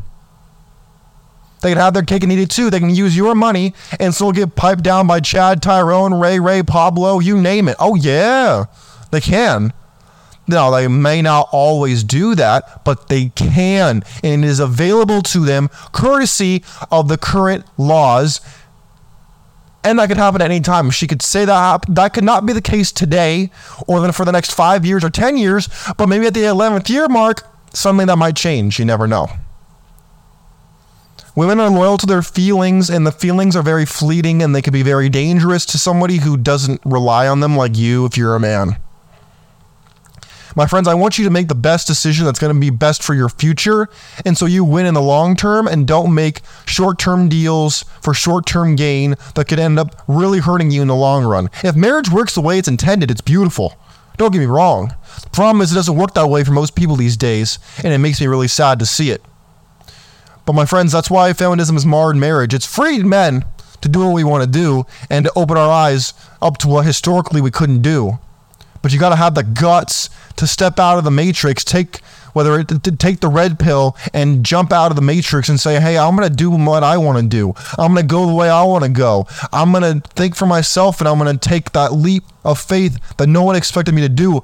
They 1.61 1.71
can 1.71 1.79
have 1.79 1.95
their 1.95 2.03
cake 2.03 2.23
and 2.23 2.33
eat 2.33 2.41
it 2.41 2.51
too. 2.51 2.69
They 2.71 2.81
can 2.81 2.91
use 2.95 3.17
your 3.17 3.35
money 3.35 3.75
and 3.99 4.15
still 4.15 4.33
get 4.33 4.55
piped 4.55 4.83
down 4.83 5.07
by 5.07 5.21
Chad, 5.21 5.63
Tyrone, 5.63 6.13
Ray, 6.15 6.39
Ray, 6.39 6.63
Pablo, 6.63 7.21
you 7.21 7.41
name 7.41 7.69
it. 7.69 7.77
Oh, 7.79 7.95
yeah, 7.95 8.65
they 9.11 9.21
can. 9.21 9.73
Now, 10.47 10.71
they 10.71 10.89
may 10.89 11.23
not 11.23 11.49
always 11.53 12.05
do 12.05 12.35
that, 12.35 12.85
but 12.85 13.09
they 13.09 13.31
can. 13.31 14.03
And 14.23 14.45
it 14.45 14.47
is 14.47 14.61
available 14.61 15.23
to 15.23 15.41
them 15.41 15.69
courtesy 15.93 16.63
of 16.91 17.09
the 17.09 17.17
current 17.17 17.65
laws. 17.79 18.41
And 19.83 19.99
that 19.99 20.09
could 20.09 20.17
happen 20.17 20.43
at 20.43 20.51
any 20.51 20.61
time. 20.61 20.91
She 20.91 21.07
could 21.07 21.23
say 21.23 21.45
that 21.45 21.85
that 21.89 22.15
could 22.15 22.25
not 22.25 22.47
be 22.47 22.53
the 22.53 22.63
case 22.63 22.93
today 22.93 23.51
or 23.87 24.01
then 24.01 24.13
for 24.13 24.25
the 24.25 24.33
next 24.33 24.53
five 24.53 24.85
years 24.85 25.05
or 25.05 25.11
10 25.11 25.37
years, 25.37 25.69
but 25.97 26.09
maybe 26.09 26.27
at 26.27 26.35
the 26.35 26.41
11th 26.41 26.89
year 26.89 27.09
mark, 27.09 27.47
suddenly 27.73 28.05
that 28.05 28.17
might 28.17 28.37
change. 28.37 28.79
You 28.79 28.85
never 28.85 29.07
know. 29.07 29.29
Women 31.37 31.59
are 31.59 31.69
loyal 31.69 31.99
to 31.99 32.07
their 32.07 32.23
feelings, 32.23 32.89
and 32.89 33.05
the 33.05 33.11
feelings 33.11 33.57
are 33.57 33.63
very 33.63 33.85
fleeting 33.85 34.41
and 34.41 34.55
they 34.55 34.63
can 34.63 34.73
be 34.73 34.85
very 34.85 35.09
dangerous 35.09 35.67
to 35.67 35.79
somebody 35.79 36.19
who 36.19 36.37
doesn't 36.37 36.81
rely 36.85 37.27
on 37.27 37.41
them 37.41 37.57
like 37.57 37.77
you 37.77 38.07
if 38.07 38.17
you're 38.17 38.37
a 38.37 38.41
man. 38.41 38.77
My 40.57 40.67
friends, 40.67 40.87
I 40.87 40.95
want 40.95 41.19
you 41.19 41.25
to 41.25 41.31
make 41.31 41.49
the 41.49 41.55
best 41.55 41.87
decision 41.87 42.25
that's 42.25 42.39
going 42.39 42.55
to 42.55 42.61
be 42.61 42.71
best 42.71 43.03
for 43.03 43.15
your 43.15 43.29
future. 43.29 43.89
And 44.25 44.39
so 44.39 44.47
you 44.47 44.65
win 44.65 44.87
in 44.87 44.95
the 44.95 45.03
long 45.03 45.35
term 45.35 45.67
and 45.67 45.87
don't 45.87 46.15
make 46.15 46.43
short 46.67 46.99
term 46.99 47.29
deals 47.29 47.85
for 48.03 48.15
short 48.15 48.47
term 48.47 48.77
gain 48.77 49.17
that 49.35 49.49
could 49.49 49.59
end 49.59 49.79
up 49.79 50.03
really 50.07 50.39
hurting 50.39 50.71
you 50.71 50.81
in 50.83 50.89
the 50.89 50.95
long 50.95 51.25
run. 51.25 51.51
If 51.65 51.75
marriage 51.75 52.09
works 52.09 52.35
the 52.35 52.41
way 52.41 52.59
it's 52.59 52.69
intended, 52.69 53.11
it's 53.11 53.21
beautiful. 53.21 53.75
Don't 54.17 54.33
get 54.33 54.39
me 54.39 54.47
wrong. 54.47 54.95
The 55.23 55.31
problem 55.31 55.61
is 55.61 55.73
it 55.73 55.75
doesn't 55.75 55.97
work 55.97 56.15
that 56.15 56.29
way 56.29 56.45
for 56.45 56.53
most 56.53 56.77
people 56.77 56.95
these 56.95 57.17
days, 57.17 57.59
and 57.83 57.93
it 57.93 57.99
makes 57.99 58.21
me 58.21 58.29
really 58.29 58.47
sad 58.47 58.79
to 58.79 58.87
see 58.87 59.11
it. 59.11 59.25
But 60.47 60.53
my 60.53 60.67
friends, 60.67 60.93
that's 60.93 61.11
why 61.11 61.33
feminism 61.33 61.75
has 61.75 61.85
marred 61.85 62.17
marriage. 62.17 62.55
It's 62.55 62.67
freed 62.67 63.05
men 63.05 63.45
to 63.81 63.89
do 63.89 64.01
what 64.01 64.15
we 64.15 64.23
want 64.23 64.45
to 64.45 64.51
do 64.51 64.87
and 65.11 65.25
to 65.25 65.33
open 65.35 65.57
our 65.57 65.71
eyes 65.71 66.15
up 66.41 66.59
to 66.59 66.69
what 66.69 66.87
historically 66.87 67.41
we 67.41 67.51
couldn't 67.51 67.83
do. 67.83 68.19
But 68.83 68.93
you 68.93 68.99
got 68.99 69.09
to 69.09 69.17
have 69.17 69.35
the 69.35 69.43
guts 69.43 70.11
to 70.37 70.47
step 70.47 70.79
out 70.79 70.99
of 70.99 71.05
the 71.05 71.11
matrix, 71.11 71.65
take 71.65 72.01
whether 72.33 72.59
it 72.59 72.69
to 72.69 72.93
take 72.93 73.21
the 73.21 73.29
red 73.29 73.59
pill 73.59 73.97
and 74.13 74.45
jump 74.45 74.73
out 74.73 74.91
of 74.91 74.97
the 74.97 75.03
matrix 75.03 75.49
and 75.49 75.59
say, 75.59 75.81
"Hey, 75.81 75.97
I'm 75.97 76.17
going 76.17 76.29
to 76.29 76.35
do 76.35 76.51
what 76.51 76.83
I 76.83 76.97
want 76.99 77.19
to 77.19 77.27
do. 77.27 77.55
I'm 77.79 77.95
going 77.95 78.07
to 78.07 78.11
go 78.11 78.27
the 78.27 78.35
way 78.35 78.51
I 78.51 78.65
want 78.65 78.85
to 78.85 78.91
go. 78.91 79.27
I'm 79.53 79.73
going 79.73 80.01
to 80.01 80.09
think 80.11 80.35
for 80.35 80.47
myself 80.47 81.01
and 81.01 81.09
I'm 81.09 81.19
going 81.19 81.37
to 81.37 81.49
take 81.49 81.73
that 81.73 81.93
leap 81.93 82.25
of 82.45 82.59
faith 82.59 82.99
that 83.17 83.29
no 83.29 83.43
one 83.43 83.57
expected 83.57 83.95
me 83.95 84.03
to 84.03 84.09
do." 84.09 84.41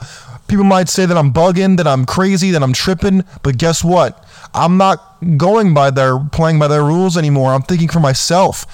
People 0.46 0.64
might 0.64 0.88
say 0.88 1.06
that 1.06 1.16
I'm 1.16 1.32
bugging, 1.32 1.76
that 1.76 1.86
I'm 1.86 2.04
crazy, 2.04 2.50
that 2.50 2.62
I'm 2.62 2.72
tripping, 2.72 3.22
but 3.44 3.56
guess 3.56 3.84
what? 3.84 4.24
I'm 4.52 4.76
not 4.76 4.98
going 5.36 5.74
by 5.74 5.90
their 5.90 6.18
playing 6.18 6.58
by 6.58 6.66
their 6.66 6.82
rules 6.82 7.16
anymore. 7.16 7.52
I'm 7.52 7.62
thinking 7.62 7.88
for 7.88 8.00
myself. 8.00 8.66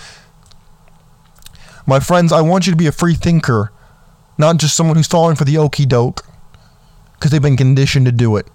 My 1.87 2.01
friends, 2.01 2.33
I 2.33 2.41
want 2.41 2.67
you 2.67 2.73
to 2.73 2.77
be 2.77 2.87
a 2.87 2.93
free 2.93 3.15
thinker, 3.15 3.73
not 4.39 4.57
just 4.57 4.75
someone 4.75 4.97
who's 4.97 5.07
falling 5.07 5.37
for 5.37 5.45
the 5.45 5.59
okey 5.59 5.85
doke 5.85 6.25
because 7.19 7.31
they've 7.31 7.43
been 7.43 7.57
conditioned 7.57 8.07
to 8.07 8.13
do 8.13 8.37
it. 8.37 8.47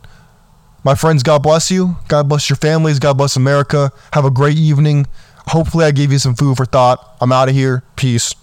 My 0.84 0.96
friends, 0.96 1.22
God 1.22 1.44
bless 1.44 1.70
you. 1.70 1.98
God 2.08 2.28
bless 2.28 2.50
your 2.50 2.58
families. 2.58 2.98
God 3.00 3.18
bless 3.18 3.36
America. 3.36 3.92
Have 4.14 4.26
a 4.26 4.32
great 4.32 4.58
evening. 4.58 5.06
Hopefully, 5.48 5.86
I 5.86 5.92
gave 5.92 6.12
you 6.12 6.20
some 6.20 6.36
food 6.36 6.58
for 6.58 6.66
thought. 6.66 7.18
I'm 7.22 7.32
out 7.32 7.50
of 7.50 7.56
here. 7.56 7.84
Peace. 7.96 8.34